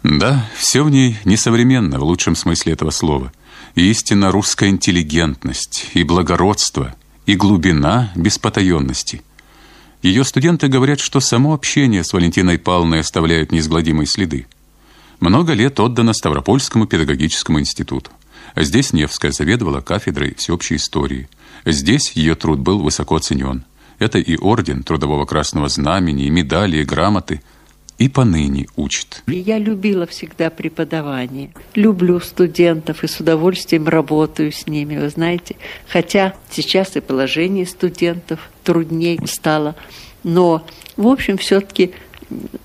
Да, 0.09 0.49
все 0.57 0.85
в 0.85 0.90
ней 0.90 1.19
несовременно 1.25 1.99
в 1.99 2.05
лучшем 2.05 2.37
смысле 2.37 2.75
этого 2.75 2.90
слова. 2.90 3.33
И 3.75 3.90
истинно 3.90 4.31
русская 4.31 4.69
интеллигентность, 4.69 5.90
и 5.95 6.05
благородство– 6.05 6.95
и 7.27 7.35
глубина 7.35 8.12
без 8.14 8.38
потаенности. 8.38 9.23
Ее 10.01 10.23
студенты 10.23 10.69
говорят, 10.69 11.01
что 11.01 11.19
само 11.19 11.55
общение 11.55 12.05
с 12.05 12.12
Валентиной 12.12 12.57
Павловной 12.57 13.01
оставляет 13.01 13.51
неизгладимые 13.51 14.07
следы. 14.07 14.47
Много 15.19 15.53
лет 15.53 15.81
отдано 15.81 16.12
Ставропольскому 16.12 16.87
педагогическому 16.87 17.59
институту. 17.59 18.12
Здесь 18.55 18.92
Невская 18.92 19.33
заведовала 19.33 19.81
кафедрой 19.81 20.37
всеобщей 20.37 20.77
истории. 20.77 21.29
Здесь 21.64 22.12
ее 22.12 22.37
труд 22.37 22.61
был 22.61 22.79
высоко 22.79 23.16
оценен. 23.16 23.64
Это 23.99 24.21
и 24.21 24.37
орден 24.37 24.85
Трудового 24.85 25.25
Красного 25.25 25.69
Знамени, 25.69 26.27
и 26.27 26.31
медали, 26.31 26.77
и 26.77 26.85
грамоты– 26.85 27.42
и 27.99 28.09
поныне 28.09 28.67
учит. 28.77 29.23
Я 29.27 29.59
любила 29.59 30.07
всегда 30.07 30.51
преподавание. 30.51 31.51
Люблю 31.75 32.21
студентов 32.21 33.05
и 33.05 33.07
с 33.07 33.21
удовольствием 33.21 33.89
работаю 33.89 34.53
с 34.53 34.67
ними, 34.67 34.99
вы 34.99 35.09
знаете. 35.09 35.57
Хотя 35.89 36.35
сейчас 36.51 36.97
и 36.97 37.01
положение 37.01 37.67
студентов 37.67 38.51
труднее 38.65 39.19
стало. 39.27 39.77
Но, 40.23 40.67
в 40.97 41.07
общем, 41.07 41.39
все-таки 41.39 41.93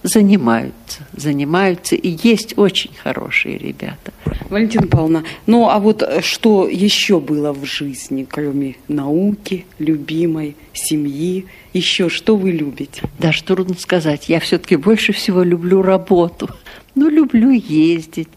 занимаются, 0.04 1.06
занимаются, 1.14 1.96
и 1.96 2.18
есть 2.24 2.58
очень 2.58 2.92
хорошие 2.96 3.58
ребята. 3.58 4.14
Валентина 4.50 4.88
Павловна, 4.88 5.24
ну 5.46 5.70
а 5.70 5.80
вот 5.80 6.04
что 6.22 6.68
еще 6.68 7.20
было 7.20 7.54
в 7.54 7.66
жизни, 7.66 8.26
кроме 8.30 8.76
науки, 8.88 9.66
любимой, 9.80 10.56
семьи, 10.74 11.46
еще 11.74 12.10
что 12.10 12.36
вы 12.36 12.52
любите? 12.52 13.04
Даже 13.20 13.44
трудно 13.44 13.76
сказать. 13.76 14.30
Я 14.30 14.40
все-таки 14.40 14.76
больше 14.76 15.14
всего 15.14 15.44
люблю 15.44 15.82
работу. 15.82 16.50
Ну, 16.96 17.10
люблю 17.10 17.52
ездить, 17.52 18.28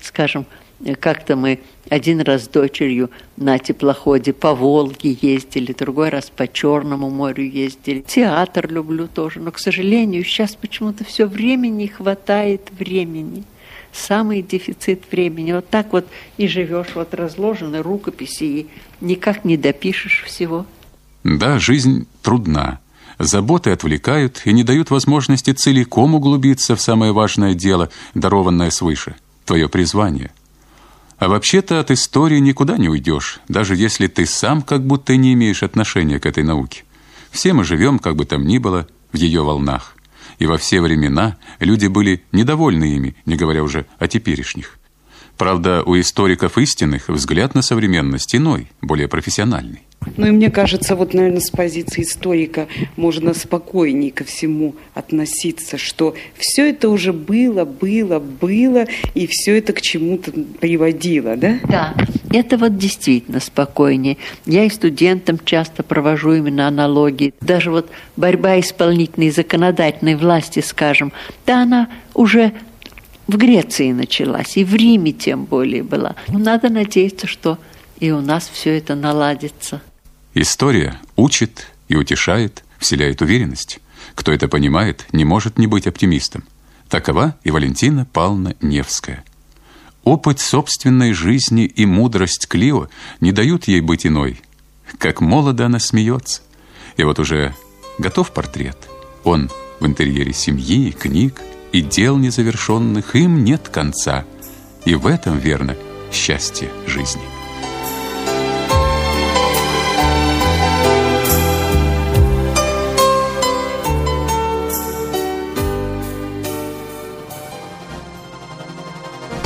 скажем, 0.00 0.46
как-то 0.98 1.36
мы 1.36 1.60
один 1.88 2.20
раз 2.20 2.44
с 2.44 2.48
дочерью 2.48 3.10
на 3.36 3.58
теплоходе 3.58 4.32
по 4.32 4.54
Волге 4.54 5.16
ездили, 5.20 5.74
другой 5.78 6.08
раз 6.08 6.30
по 6.34 6.48
Черному 6.48 7.10
морю 7.10 7.44
ездили. 7.44 8.00
Театр 8.00 8.70
люблю 8.70 9.06
тоже, 9.06 9.40
но, 9.40 9.50
к 9.52 9.58
сожалению, 9.58 10.24
сейчас 10.24 10.54
почему-то 10.54 11.04
все 11.04 11.26
времени 11.26 11.86
хватает 11.86 12.70
времени. 12.78 13.44
Самый 13.92 14.40
дефицит 14.40 15.02
времени. 15.10 15.52
Вот 15.52 15.68
так 15.68 15.92
вот 15.92 16.06
и 16.36 16.46
живешь, 16.48 16.94
вот 16.94 17.12
разложены 17.12 17.82
рукописи, 17.82 18.44
и 18.44 18.66
никак 19.00 19.44
не 19.44 19.56
допишешь 19.56 20.22
всего. 20.24 20.64
Да, 21.24 21.58
жизнь 21.58 22.06
трудна. 22.22 22.78
Заботы 23.18 23.70
отвлекают 23.70 24.42
и 24.46 24.52
не 24.52 24.64
дают 24.64 24.90
возможности 24.90 25.52
целиком 25.52 26.14
углубиться 26.14 26.74
в 26.74 26.80
самое 26.80 27.12
важное 27.12 27.52
дело, 27.52 27.90
дарованное 28.14 28.70
свыше– 28.70 29.16
твое 29.44 29.68
призвание– 29.68 30.30
а 31.20 31.28
вообще-то 31.28 31.78
от 31.78 31.90
истории 31.90 32.38
никуда 32.38 32.78
не 32.78 32.88
уйдешь, 32.88 33.40
даже 33.46 33.76
если 33.76 34.06
ты 34.06 34.24
сам 34.24 34.62
как 34.62 34.86
будто 34.86 35.14
не 35.16 35.34
имеешь 35.34 35.62
отношения 35.62 36.18
к 36.18 36.24
этой 36.24 36.42
науке. 36.42 36.84
Все 37.30 37.52
мы 37.52 37.62
живем, 37.62 37.98
как 37.98 38.16
бы 38.16 38.24
там 38.24 38.46
ни 38.46 38.56
было, 38.56 38.88
в 39.12 39.16
ее 39.16 39.42
волнах. 39.42 39.96
И 40.38 40.46
во 40.46 40.56
все 40.56 40.80
времена 40.80 41.36
люди 41.60 41.88
были 41.88 42.24
недовольны 42.32 42.96
ими, 42.96 43.16
не 43.26 43.36
говоря 43.36 43.62
уже 43.62 43.84
о 43.98 44.08
теперешних. 44.08 44.78
Правда, 45.36 45.82
у 45.84 45.98
историков 46.00 46.56
истинных 46.56 47.10
взгляд 47.10 47.54
на 47.54 47.60
современность 47.60 48.34
иной, 48.34 48.72
более 48.80 49.06
профессиональный. 49.06 49.82
Ну 50.16 50.26
и 50.26 50.30
мне 50.30 50.50
кажется, 50.50 50.96
вот, 50.96 51.14
наверное, 51.14 51.40
с 51.40 51.50
позиции 51.50 52.02
историка 52.02 52.68
можно 52.96 53.34
спокойнее 53.34 54.10
ко 54.10 54.24
всему 54.24 54.74
относиться, 54.94 55.76
что 55.78 56.14
все 56.36 56.70
это 56.70 56.88
уже 56.88 57.12
было, 57.12 57.64
было, 57.64 58.18
было, 58.18 58.86
и 59.14 59.26
все 59.26 59.58
это 59.58 59.72
к 59.72 59.80
чему-то 59.80 60.32
приводило, 60.60 61.36
да? 61.36 61.58
Да, 61.68 61.94
это 62.32 62.56
вот 62.56 62.78
действительно 62.78 63.40
спокойнее. 63.40 64.16
Я 64.46 64.64
и 64.64 64.70
студентам 64.70 65.38
часто 65.44 65.82
провожу 65.82 66.32
именно 66.32 66.66
аналогии. 66.66 67.34
Даже 67.40 67.70
вот 67.70 67.90
борьба 68.16 68.58
исполнительной 68.60 69.28
и 69.28 69.32
законодательной 69.32 70.16
власти, 70.16 70.60
скажем, 70.60 71.12
да 71.46 71.62
она 71.62 71.88
уже 72.14 72.52
в 73.26 73.36
Греции 73.36 73.92
началась, 73.92 74.56
и 74.56 74.64
в 74.64 74.74
Риме 74.74 75.12
тем 75.12 75.44
более 75.44 75.82
была. 75.82 76.16
Но 76.28 76.38
надо 76.38 76.68
надеяться, 76.68 77.26
что 77.26 77.58
и 78.00 78.10
у 78.10 78.20
нас 78.20 78.50
все 78.52 78.76
это 78.76 78.94
наладится. 78.94 79.82
История 80.34 81.00
учит 81.16 81.66
и 81.88 81.96
утешает, 81.96 82.64
вселяет 82.78 83.20
уверенность. 83.20 83.80
Кто 84.14 84.32
это 84.32 84.48
понимает, 84.48 85.06
не 85.12 85.24
может 85.24 85.58
не 85.58 85.66
быть 85.66 85.86
оптимистом. 85.86 86.44
Такова 86.88 87.36
и 87.44 87.50
Валентина 87.50 88.06
Павловна 88.06 88.54
Невская. 88.60 89.24
Опыт 90.04 90.40
собственной 90.40 91.12
жизни 91.12 91.64
и 91.64 91.84
мудрость 91.84 92.48
Клио 92.48 92.88
не 93.20 93.32
дают 93.32 93.68
ей 93.68 93.80
быть 93.80 94.06
иной. 94.06 94.40
Как 94.98 95.20
молодо 95.20 95.66
она 95.66 95.78
смеется. 95.78 96.42
И 96.96 97.04
вот 97.04 97.18
уже 97.18 97.54
готов 97.98 98.32
портрет. 98.32 98.76
Он 99.24 99.50
в 99.78 99.86
интерьере 99.86 100.32
семьи, 100.32 100.90
книг, 100.90 101.40
и 101.72 101.82
дел 101.82 102.16
незавершенных 102.16 103.14
им 103.14 103.44
нет 103.44 103.68
конца. 103.68 104.24
И 104.84 104.94
в 104.94 105.06
этом, 105.06 105.38
верно, 105.38 105.76
счастье 106.12 106.70
жизни. 106.86 107.39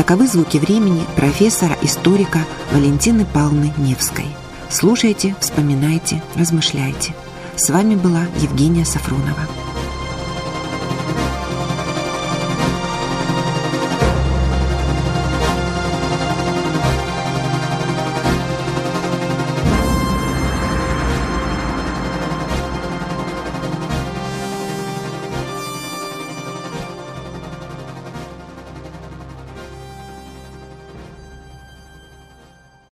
Таковы 0.05 0.27
звуки 0.27 0.59
времени 0.59 1.03
профессора-историка 1.17 2.41
Валентины 2.73 3.25
Павловны 3.25 3.73
Невской. 3.79 4.27
Слушайте, 4.69 5.35
вспоминайте, 5.41 6.23
размышляйте. 6.37 7.15
С 7.57 7.71
вами 7.71 7.95
была 7.95 8.27
Евгения 8.43 8.85
Сафронова. 8.85 9.49